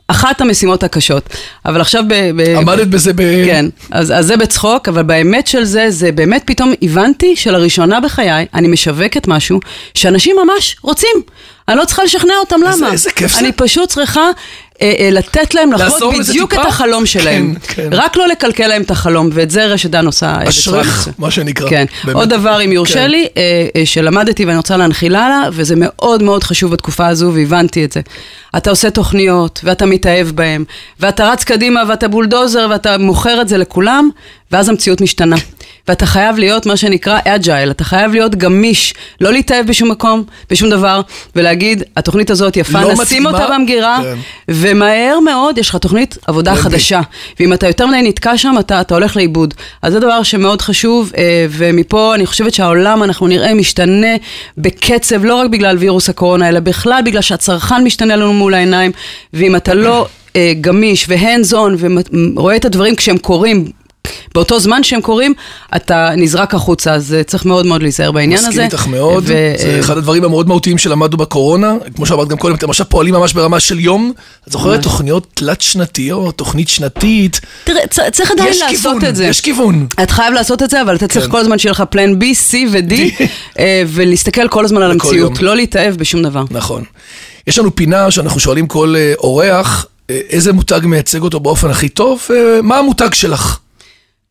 אחת 0.09 0.41
המשימות 0.41 0.83
הקשות. 0.83 1.29
אבל 1.67 1.81
עכשיו 1.81 2.03
ב... 2.09 2.15
ב- 2.37 2.57
עמדת 2.57 2.87
בזה 2.87 3.13
ב... 3.13 3.17
כן, 3.47 3.67
אז, 3.91 4.13
אז 4.13 4.27
זה 4.27 4.37
בצחוק, 4.37 4.89
אבל 4.89 5.03
באמת 5.03 5.47
של 5.47 5.65
זה, 5.65 5.87
זה 5.91 6.13
באמת 6.13 6.43
פתאום 6.47 6.73
הבנתי 6.83 7.37
שלראשונה 7.37 8.01
בחיי 8.01 8.47
אני 8.55 8.69
משווקת 8.69 9.29
משהו 9.29 9.61
שאנשים 9.95 10.37
ממש 10.45 10.77
רוצים. 10.83 11.11
אני 11.69 11.77
לא 11.79 11.85
צריכה 11.85 12.05
לשכנע 12.05 12.35
אותם 12.41 12.57
איזה- 12.67 12.79
למה. 12.85 12.93
איזה 12.93 13.11
כיף 13.11 13.33
זה. 13.33 13.39
אני 13.41 13.53
פשוט 13.53 13.89
צריכה 13.89 14.21
לתת 15.13 15.55
להם 15.55 15.73
לחוות 15.73 16.15
בדיוק? 16.29 16.55
את 16.55 16.59
החלום 16.67 17.07
שלהם. 17.07 17.55
כן, 17.63 17.75
כן. 17.75 17.89
רק 17.93 18.17
לא 18.17 18.29
לקלקל 18.29 18.67
להם 18.67 18.83
את 18.83 18.91
החלום, 18.91 19.31
ואת 19.33 19.51
זה 19.51 19.67
רשת 19.67 19.91
דן 19.91 20.07
עושה 20.07 20.27
אה, 20.27 20.33
בצורה 20.33 20.49
אשריך. 20.49 21.09
מה 21.19 21.31
שנקרא. 21.31 21.69
כן. 21.71 21.85
באמת. 22.05 22.17
עוד 22.17 22.29
דבר, 22.29 22.65
אם 22.65 22.73
יורשה 22.73 22.95
כן. 22.95 23.11
לי, 23.11 23.27
אה, 23.37 23.67
אה, 23.77 23.87
שלמדתי 23.87 24.45
ואני 24.45 24.57
רוצה 24.57 24.77
להנחיל 24.77 25.17
הלאה, 25.17 25.49
וזה 25.53 25.75
מאוד 25.79 26.23
מאוד 26.23 26.45
חשוב 26.45 26.73
בתקופה 26.73 27.07
הזו, 27.07 27.33
והבנתי 27.35 27.85
את 27.85 27.93
זה. 27.93 28.01
אתה 28.57 28.71
עושה 28.71 28.91
תוכניות, 28.91 29.61
ואתה 29.65 29.87
מתאהב 29.87 30.29
בהן, 30.29 30.65
ואתה 31.01 31.31
רץ 31.31 31.45
קדימה, 31.45 31.83
ואתה 31.89 32.09
בולדוזר, 32.09 32.67
ואתה 32.71 32.99
מוכר 32.99 33.41
את 33.41 33.49
זה 33.49 33.59
לכולם, 33.59 34.11
ואז 34.53 34.69
המציאות 34.69 35.01
משתנה. 35.01 35.37
ואתה 35.89 36.07
חייב 36.07 36.39
להיות 36.39 36.67
מה 36.67 36.77
שנקרא 36.77 37.19
agile, 37.25 37.71
אתה 37.71 37.85
חייב 37.85 38.13
להיות 38.13 38.35
גמיש, 38.35 38.95
לא 39.21 39.33
להתאהב 39.33 39.67
בשום 39.67 39.91
מקום, 39.91 40.25
בשום 40.51 40.71
דבר, 40.71 41.01
ולהגיד, 41.37 41.83
התוכנית 41.97 42.31
הזאת 42.31 42.57
יפה, 42.57 42.81
לא 42.81 42.93
נשים 42.93 43.03
מתאימה, 43.03 43.31
אותה 43.31 43.55
במגירה, 43.55 43.99
כן. 44.03 44.19
ומהר 44.49 45.21
מאוד 45.21 45.59
יש 45.59 45.69
לך 45.69 45.77
תוכנית 45.77 46.19
עבודה 46.27 46.51
מדהים. 46.51 46.65
חדשה. 46.65 47.01
ואם 47.41 47.53
אתה 47.53 47.67
יותר 47.67 47.87
מדי 47.87 48.03
נתקע 48.03 48.39
שם, 48.39 48.55
אתה, 48.61 48.81
אתה 48.81 48.95
הולך 48.95 49.17
לאיבוד. 49.17 49.55
אז 49.83 49.93
זה 49.93 50.01
דבר 50.01 50.23
שמאוד 50.23 50.63
חשוב, 50.63 51.13
אה, 51.17 51.47
ומפה 51.51 52.15
אני 52.15 52.27
חושבת 52.27 52.55
שהעולם, 52.55 53.03
אנחנו 53.03 53.27
נראה, 53.27 53.55
משתנה 53.55 54.17
בקצב, 54.59 55.25
לא 55.25 55.35
רק 55.35 55.51
בגלל 55.51 55.77
וירוס 55.77 56.09
הקורונה, 56.09 56.49
אלא 56.49 56.61
בכלל 56.61 57.03
בגלל 57.05 57.23
שהצרכן 57.23 57.85
משתנה 57.85 58.17
לנו 58.17 58.33
מול 58.33 58.55
העיניים, 58.55 58.93
ואם 59.33 59.57
אתה 59.57 59.75
לא 59.75 60.07
אה, 60.37 60.53
גמיש 60.61 61.07
והנדס 61.09 61.53
און 61.53 61.77
ורואה 62.37 62.57
את 62.57 62.65
הדברים 62.65 62.97
כשהם 62.97 63.19
קורים, 63.19 63.65
באותו 64.35 64.61
זמן 64.61 64.83
שהם 64.83 65.01
קורים, 65.01 65.35
אתה 65.77 66.11
נזרק 66.17 66.55
החוצה, 66.55 66.95
אז 66.95 67.15
אה, 67.15 67.23
צריך 67.23 67.45
מאוד 67.45 67.67
מאוד 67.67 67.83
להיזהר 67.83 68.13
בעניין 68.13 68.39
הזה. 68.39 68.49
מסכים 68.49 68.65
איתך 68.65 68.87
מאוד, 68.87 69.23
ו- 69.27 69.27
זה 69.27 69.75
אה, 69.75 69.81
אחד 69.81 69.97
הדברים 69.99 70.25
המאוד 70.25 70.49
מהותיים 70.49 70.79
שלמדנו 70.79 71.17
בקורונה, 71.17 71.75
כמו 71.97 72.07
שאמרת 72.07 72.29
גם 72.29 72.39
קודם, 72.39 72.55
אתם 72.55 72.71
עכשיו 72.71 72.87
פועלים 72.89 73.15
ממש 73.15 73.33
ברמה 73.33 73.61
של 73.61 73.81
יום, 73.81 74.13
את 74.49 74.53
זוכרת. 74.53 74.83
תוכניות 74.83 75.27
תלת-שנתיות, 75.35 76.39
תוכנית 76.39 76.69
שנתית, 76.69 77.41
תראה, 77.65 78.11
צריך 78.13 78.31
עדיין 78.31 78.49
יש 78.51 78.63
לעשות 78.63 78.81
כיוון, 78.81 79.05
את 79.05 79.17
זה. 79.17 79.25
יש 79.25 79.41
כיוון. 79.41 79.87
אתה 80.03 80.13
חייב 80.13 80.35
לעשות 80.35 80.63
את 80.63 80.71
זה, 80.71 80.83
אבל 80.83 80.97
אתה 80.97 81.09
צריך 81.09 81.25
כן. 81.25 81.31
כל 81.31 81.39
הזמן 81.39 81.59
שיהיה 81.59 81.71
לך 81.71 81.83
פלן 81.91 82.13
B, 82.13 82.23
C 82.51 82.55
ו-D, 82.73 82.93
אה, 83.59 83.83
ולהסתכל 83.87 84.49
כל 84.49 84.65
הזמן 84.65 84.83
על 84.83 84.91
המציאות. 84.91 85.43
לא 85.43 85.57
להתאהב 85.57 85.97
בשום 85.97 86.23
דבר. 86.23 86.45
נכון. 86.51 86.85
יש 87.47 87.59
לנו 87.59 87.77
פינה 87.77 88.11
שאנחנו 88.11 88.41
שואלים 88.41 88.67
כל 88.67 88.95
אורח, 89.19 89.87
איזה 90.09 90.53
מותג 90.53 90.81
מייצג 90.85 91.23
אותו 91.23 91.41
באופן 91.41 91.71
הכי 91.71 91.89
טוב, 91.89 92.29
מה 92.63 92.79
המותג 92.79 93.15
שלך? 93.15 93.59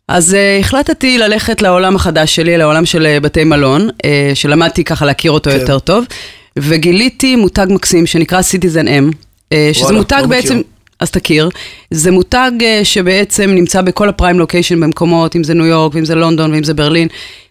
אז 0.08 0.34
uh, 0.34 0.60
החלטתי 0.66 1.18
ללכת 1.18 1.62
לעולם 1.62 1.96
החדש 1.96 2.36
שלי, 2.36 2.58
לעולם 2.58 2.86
של 2.86 3.08
uh, 3.18 3.24
בתי 3.24 3.44
מלון, 3.44 3.90
uh, 3.90 4.06
שלמדתי 4.34 4.84
ככה 4.84 5.06
להכיר 5.06 5.32
אותו 5.32 5.50
כן. 5.50 5.60
יותר 5.60 5.80
טוב, 5.80 6.06
וגיליתי 6.60 7.36
מותג 7.36 7.68
מקסים 7.70 8.06
שנקרא 8.06 8.42
Citizen 8.42 8.88
M, 8.88 9.14
uh, 9.14 9.56
שזה 9.74 9.84
וואלה, 9.84 9.98
מותג 9.98 10.18
לא 10.22 10.28
בעצם... 10.28 10.54
מכיר. 10.58 10.64
אז 11.00 11.12
תכיר, 11.12 11.50
זה 11.92 12.12
מותג 12.12 12.52
שבעצם 12.84 13.50
נמצא 13.50 13.82
בכל 13.82 14.10
הפריים 14.10 14.40
לוקיישן 14.40 14.80
במקומות, 14.80 15.36
אם 15.36 15.44
זה 15.44 15.54
ניו 15.54 15.66
יורק, 15.66 15.96
ואם 15.96 16.06
זה 16.06 16.16
לונדון, 16.16 16.54
ואם 16.54 16.64
זה 16.64 16.74
ברלין, 16.74 17.08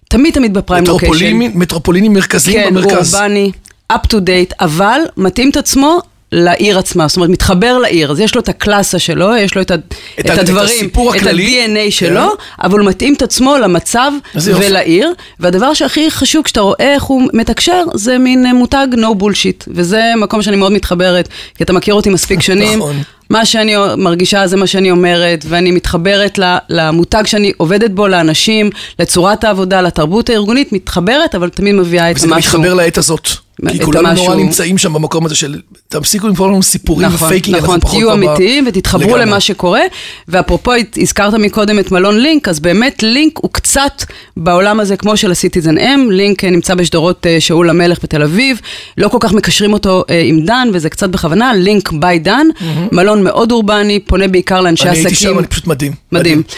תמיד 0.08 0.34
תמיד 0.34 0.54
בפריים 0.54 0.84
לוקיישן. 0.86 1.36
מטרופולינים- 1.54 2.12
מרכזיים 2.12 2.58
כן, 2.68 2.74
במרכז. 2.74 3.14
אורבני, 3.14 3.50
up 3.92 4.06
to 4.12 4.16
date, 4.16 4.54
אבל 4.60 5.00
מתאים 5.16 5.50
את 5.50 5.56
עצמו 5.56 6.00
לעיר 6.32 6.78
עצמה, 6.78 7.08
זאת 7.08 7.16
אומרת, 7.16 7.30
מתחבר 7.30 7.78
לעיר, 7.78 8.10
אז 8.10 8.20
יש 8.20 8.34
לו 8.34 8.40
את 8.40 8.48
הקלאסה 8.48 8.98
שלו, 8.98 9.36
יש 9.36 9.54
לו 9.54 9.62
את, 9.62 9.70
ה, 9.70 9.74
את, 9.74 9.80
את 10.20 10.38
הדברים, 10.38 10.90
הכללי. 11.16 11.64
את 11.64 11.70
ה-DNA 11.70 11.90
שלו, 11.90 12.28
אבל 12.62 12.78
הוא 12.78 12.88
מתאים 12.88 13.14
את 13.14 13.22
עצמו 13.22 13.58
למצב. 13.58 14.12
ולעיר, 14.34 15.12
והדבר 15.40 15.74
שהכי 15.74 16.10
חשוב 16.10 16.42
כשאתה 16.42 16.60
רואה 16.60 16.94
איך 16.94 17.02
הוא 17.02 17.22
מתקשר, 17.32 17.84
זה 17.94 18.18
מין 18.18 18.46
אה, 18.46 18.52
מותג 18.52 18.86
no 18.94 19.22
bullshit, 19.22 19.64
וזה 19.68 20.02
מקום 20.16 20.42
שאני 20.42 20.56
מאוד 20.56 20.72
מתחברת, 20.72 21.28
כי 21.54 21.64
אתה 21.64 21.72
מכיר 21.72 21.94
אותי 21.94 22.10
מספיק 22.10 22.42
שנים. 22.52 22.78
נכון. 22.78 23.02
מה 23.30 23.44
שאני 23.44 23.74
מרגישה 23.96 24.46
זה 24.46 24.56
מה 24.56 24.66
שאני 24.66 24.90
אומרת, 24.90 25.44
ואני 25.48 25.70
מתחברת 25.70 26.38
למותג 26.68 27.22
שאני 27.26 27.52
עובדת 27.56 27.90
בו, 27.90 28.08
לאנשים, 28.08 28.70
לצורת 28.98 29.44
העבודה, 29.44 29.80
לתרבות 29.80 30.30
הארגונית, 30.30 30.72
מתחברת, 30.72 31.34
אבל 31.34 31.48
תמיד 31.48 31.74
מביאה 31.74 32.10
את 32.10 32.16
וזה 32.16 32.26
המשהו. 32.26 32.60
מתחבר 32.60 32.74
לעת 32.74 32.98
הזאת. 32.98 33.28
כי 33.70 33.80
כולנו 33.84 34.08
המשהו- 34.08 34.24
נורא 34.24 34.36
נמצאים 34.36 34.78
שם 34.78 34.92
במקום 34.92 35.26
הזה 35.26 35.34
של, 35.34 35.60
תפסיקו 35.88 36.28
למכור 36.28 36.46
לנו 36.46 36.62
סיפורים 36.62 37.08
נכון, 37.08 37.26
ופייקים, 37.26 37.54
נכון, 37.54 37.80
פחות 37.80 37.96
תהיו 37.96 38.12
אמיתיים 38.12 38.64
ותתחברו 38.68 39.08
לגמרי. 39.08 39.20
למה 39.26 39.40
שקורה. 39.40 39.80
ואפרופו, 40.28 40.72
הזכרת 40.96 41.34
מקודם 41.34 41.78
את 41.78 41.92
מלון 41.92 42.18
לינק, 42.18 42.48
אז 42.48 42.60
באמת 42.60 43.02
לינק 43.02 43.38
הוא 43.42 43.50
קצת 43.52 44.02
בעולם 44.36 44.80
הזה 44.80 44.96
כמו 44.96 45.16
של 45.16 45.30
ה 45.30 45.78
citizenM, 45.78 46.00
לינק 46.10 46.44
אה, 46.44 46.50
נמצא 46.50 46.74
בשדרות 46.74 47.26
אה, 47.26 47.40
שאול 47.40 47.70
המלך 47.70 47.98
בתל 48.02 48.22
אביב, 48.22 48.60
לא 48.98 49.08
כל 49.08 49.18
כך 49.20 49.32
מקשרים 49.32 49.72
אותו 49.72 50.04
אה, 50.10 50.22
עם 50.24 50.40
דן, 50.44 50.68
וזה 50.72 50.90
קצת 50.90 51.10
בכוונה, 51.10 51.52
Link 51.54 51.92
by 51.92 52.18
Dan, 52.18 52.46
מלון 52.92 53.24
מאוד 53.24 53.52
אורבני, 53.52 54.00
פונה 54.00 54.28
בעיקר 54.28 54.60
לאנשי 54.60 54.82
אני 54.82 54.90
עסקים. 54.90 55.06
הייתי 55.06 55.20
שם, 55.20 55.38
אני 55.38 55.46
פשוט 55.46 55.66
מדהים. 55.66 55.92
מדהים. 56.12 56.42
אה, 56.48 56.54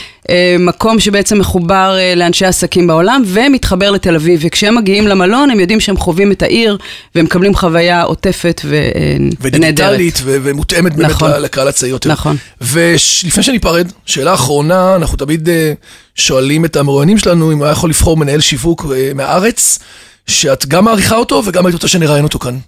מקום 0.59 1.01
שבעצם 1.01 1.39
מחובר 1.39 1.97
אה, 1.99 2.15
לאנשי 2.15 2.47
עסקים 2.47 2.87
בעולם 2.87 3.23
ומתחבר 3.27 3.91
לתל 3.91 4.15
אביב, 4.15 4.41
וכשהם 4.43 4.75
מגיעים 4.75 5.07
למלון 5.07 5.51
הם 5.51 5.61
יודעים 5.61 5.81
שהם 5.81 5.97
חווים 5.97 6.33
את 6.33 6.43
העיר 6.43 6.77
והם 7.15 7.25
מקבלים 7.25 7.55
חוויה 7.55 8.03
עוטפת 8.03 8.61
ונהדרת. 8.65 9.37
ודיגיטלית 9.41 10.21
ו- 10.25 10.37
ומותאמת 10.43 10.97
באמת 10.97 11.11
נכון. 11.11 11.31
לקהל 11.31 11.69
הצעיר 11.69 11.93
יותר. 11.93 12.13
נכון. 12.13 12.37
ולפני 12.61 13.43
שניפרד, 13.43 13.93
שאלה 14.07 14.35
אחרונה, 14.35 14.97
אנחנו 14.97 15.17
תמיד 15.17 15.49
אה, 15.49 15.73
שואלים 16.15 16.65
את 16.65 16.77
המרואיינים 16.77 17.19
שלנו 17.19 17.53
אם 17.53 17.59
הוא 17.59 17.65
היה 17.65 17.73
יכול 17.73 17.91
לבחור 17.91 18.17
מנהל 18.17 18.41
שיווק 18.41 18.87
אה, 18.97 19.11
מהארץ, 19.15 19.79
שאת 20.27 20.67
גם 20.67 20.85
מעריכה 20.85 21.17
אותו 21.17 21.43
וגם 21.45 21.67
היית 21.67 21.75
רוצה 21.75 21.89
שנראיין 21.89 22.25
אותו 22.25 22.39
כאן. 22.39 22.59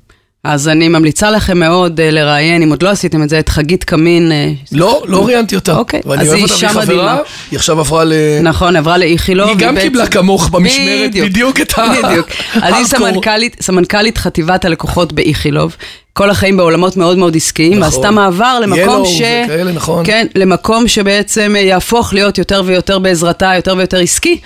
אז 0.49 0.69
אני 0.69 0.89
ממליצה 0.89 1.31
לכם 1.31 1.59
מאוד 1.59 2.01
אה, 2.01 2.11
לראיין, 2.11 2.63
אם 2.63 2.71
עוד 2.71 2.83
לא 2.83 2.89
עשיתם 2.89 3.23
את 3.23 3.29
זה, 3.29 3.39
את 3.39 3.49
חגית 3.49 3.85
קמין. 3.85 4.33
אה, 4.33 4.51
לא, 4.73 5.03
לא 5.07 5.27
ראיינתי 5.27 5.55
אותה. 5.55 5.77
אוקיי, 5.77 6.01
ואני 6.07 6.23
אז 6.23 6.29
אוהב 6.29 6.37
היא 6.37 6.43
אותה 6.45 6.55
אישה 6.55 6.67
והיא 6.67 6.87
חברה, 6.87 6.95
מדהימה. 6.97 7.19
היא 7.51 7.57
עכשיו 7.57 7.81
עברה 7.81 8.05
ל... 8.05 8.13
נכון, 8.43 8.77
עברה 8.77 8.99
לאיכילוב. 8.99 9.49
היא 9.49 9.57
גם 9.57 9.77
קיבלה 9.81 10.07
כמוך 10.07 10.49
במשמרת 10.49 11.11
בדיוק 11.15 11.61
את 11.61 11.79
ה- 11.79 11.87
בדיוק. 12.03 12.27
אז 12.63 12.75
היא. 12.75 12.85
סמנכ"לית, 12.85 13.57
סמנכ"לית 13.63 14.19
חטיבת 14.19 14.65
הלקוחות 14.65 15.13
באיכילוב. 15.13 15.77
כל 16.13 16.31
החיים 16.31 16.57
בעולמות 16.57 16.97
מאוד 16.97 17.19
מאוד 17.19 17.37
עסקיים, 17.37 17.73
נכון. 17.79 17.83
ועשתה 17.83 18.11
מעבר 18.11 18.61
למקום 18.61 19.03
Yellow 19.05 19.09
ש... 19.09 19.23
וכאלה, 19.45 19.73
נכון. 19.73 20.07
כן, 20.07 20.27
למקום 20.35 20.89
שבעצם 20.89 21.55
אה, 21.57 21.61
יהפוך 21.61 22.15
להיות 22.15 22.39
יותר 22.39 22.63
ויותר 22.65 22.99
בעזרתה, 22.99 23.53
יותר 23.57 23.75
ויותר 23.77 23.99
עסקי. 24.01 24.39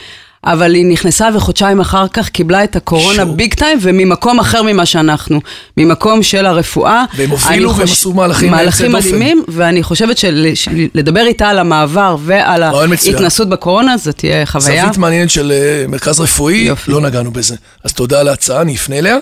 אבל 0.45 0.75
היא 0.75 0.87
נכנסה 0.87 1.29
וחודשיים 1.35 1.81
אחר 1.81 2.09
כך 2.09 2.29
קיבלה 2.29 2.65
את 2.65 2.77
הקורונה 2.77 3.25
שו. 3.25 3.33
ביג 3.33 3.55
טיים 3.55 3.79
וממקום 3.81 4.41
אחר 4.41 4.63
ממה 4.63 4.87
שאנחנו, 4.87 5.41
ממקום 5.77 6.23
של 6.23 6.47
הרפואה. 6.47 7.05
והם 7.17 7.31
הובילו 7.31 7.77
והם 7.77 7.89
עשו 7.89 8.13
מהלכים 8.13 8.51
מהלכים. 8.51 8.93
מדהימים, 8.93 9.45
ואני 9.49 9.83
חושבת 9.83 10.19
שלדבר 10.55 11.27
איתה 11.27 11.49
על 11.49 11.59
המעבר 11.59 12.17
ועל. 12.21 12.63
ההתנסות 12.63 13.49
בקורונה, 13.49 13.97
זו 13.97 14.13
תהיה 14.13 14.47
חוויה. 14.47 14.83
זווית 14.83 14.99
מעניינת 14.99 15.31
של 15.31 15.53
אה, 15.53 15.85
מרכז 15.89 16.21
רפואי, 16.21 16.57
יופי. 16.57 16.91
לא 16.91 17.01
נגענו 17.01 17.31
בזה. 17.31 17.57
אז 17.85 17.93
תודה 17.93 18.21
על 18.21 18.29
ההצעה, 18.29 18.61
אני 18.61 18.75
אפנה 18.77 18.99
אליה. 18.99 19.17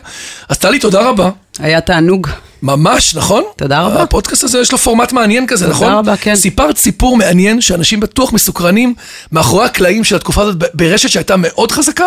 אז 0.49 0.59
טלי, 0.59 0.79
תודה 0.79 1.09
רבה. 1.09 1.31
היה 1.59 1.81
תענוג. 1.81 2.29
ממש, 2.63 3.15
נכון? 3.17 3.43
תודה 3.57 3.81
רבה. 3.81 4.03
הפודקאסט 4.03 4.45
הזה 4.45 4.59
יש 4.59 4.73
לו 4.73 4.79
פורמט 4.79 5.13
מעניין 5.13 5.47
כזה, 5.47 5.65
תודה 5.65 5.77
נכון? 5.77 5.93
רבה, 5.93 6.17
כן. 6.17 6.35
סיפרת 6.37 6.77
סיפור 6.77 7.17
מעניין 7.17 7.61
שאנשים 7.61 8.01
בטוח 8.01 8.33
מסוקרנים 8.33 8.95
מאחורי 9.33 9.65
הקלעים 9.65 10.05
של 10.05 10.17
התקופה 10.17 10.43
הזאת 10.43 10.57
ברשת 10.75 11.09
שהייתה 11.09 11.35
מאוד 11.37 11.73
חזקה, 11.73 12.07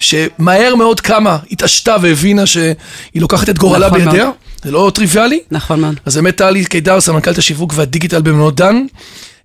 שמהר 0.00 0.74
מאוד 0.74 1.00
קמה, 1.00 1.38
התעשתה 1.50 1.96
והבינה 2.02 2.46
שהיא 2.46 2.74
לוקחת 3.14 3.48
את 3.48 3.58
גורלה 3.58 3.86
נכון 3.86 3.98
בידיה. 4.04 4.24
מאוד. 4.24 4.34
זה 4.64 4.70
לא 4.70 4.90
טריוויאלי. 4.94 5.40
נכון 5.50 5.80
מאוד. 5.80 5.94
אז 6.06 6.16
באמת 6.16 6.36
טלי 6.36 6.64
קידר, 6.64 7.00
סמנכ"לית 7.00 7.38
השיווק 7.38 7.72
והדיגיטל 7.76 8.22
במלונות 8.22 8.54
דן. 8.56 8.82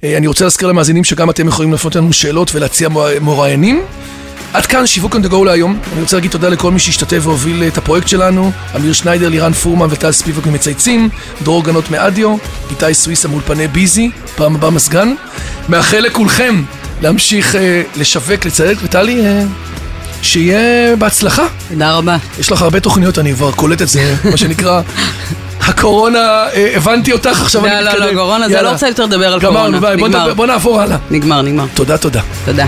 אה, 0.04 0.18
אני 0.18 0.28
רוצה 0.28 0.44
להזכיר 0.44 0.68
למאזינים 0.68 1.04
שגם 1.04 1.30
אתם 1.30 1.48
יכולים 1.48 1.72
להפנות 1.72 1.96
לנו 1.96 2.14
שאלות 2.14 2.52
ולהציע 2.56 2.90
מור- 2.90 3.20
מוראיינים. 3.22 3.82
עד 4.54 4.66
כאן 4.66 4.88
שיווק 4.88 5.16
on 5.16 5.28
the 5.28 5.32
go 5.32 5.46
להיום. 5.46 5.80
אני 5.94 6.02
רוצה 6.02 6.18
להגיד 6.18 6.32
תודה 6.32 6.50
לכל 6.50 6.72
מי 6.72 6.80
שהשתתף 6.80 7.20
והוביל 7.24 7.64
את 7.68 7.78
הפרויקט 7.78 8.08
שלנו. 8.08 8.52
אמיר 8.76 8.94
שניידר, 8.94 9.30
לירן 9.30 9.54
פורמן 9.54 9.88
וטל 9.90 10.12
ספיבוק 10.12 10.46
ממצייצים, 10.46 11.10
דרור 11.44 11.64
גנות 11.64 11.92
מאדיו, 11.92 12.36
איתי 12.70 12.94
סוויסה 12.94 13.28
מאולפני 13.28 13.68
ביזי, 13.68 14.12
פעם 14.36 14.56
הבאה 14.56 14.70
מזגן. 14.70 15.14
מאחל 15.70 15.98
לכולכם 16.00 16.64
להמשיך 17.02 17.56
אה, 17.56 17.82
לשווק, 17.96 18.46
לצייק, 18.46 18.78
וטלי, 18.84 19.26
אה, 19.26 19.44
שיהיה 20.22 20.60
בהצלחה. 20.96 21.44
תודה 21.70 21.94
רבה. 21.98 22.18
יש 22.40 22.52
לך 22.52 22.62
הרבה 22.62 22.80
תוכניות, 22.80 23.20
אני 23.20 23.34
כבר 23.34 23.52
קולט 23.52 23.82
את 23.82 23.88
זה, 23.88 24.16
מה 24.32 24.38
שנקרא, 24.38 24.82
הקורונה, 25.68 26.20
אה, 26.54 26.72
הבנתי 26.76 27.12
אותך, 27.14 27.42
עכשיו 27.42 27.66
אני 27.66 27.74
לא, 27.76 27.82
מתקדם. 27.90 28.00
לא, 28.00 28.12
לא, 28.12 28.18
קורונה, 28.20 28.48
זה. 28.50 28.62
לא 28.62 28.70
רוצה 28.72 28.88
יותר 28.88 29.06
לדבר 29.06 29.34
על 29.34 29.40
גמרנו, 29.40 29.58
קורונה. 29.60 29.80
ביי, 29.80 29.96
נגמר. 29.96 30.08
נדבר- 30.20 30.34
בוא 30.34 30.46
נעבור 30.48 30.82
הלאה. 30.82 30.98
נגמר, 31.12 31.42
נגמר. 31.42 31.66
תודה, 31.74 31.98
תודה. 31.98 32.22
תודה. 32.46 32.66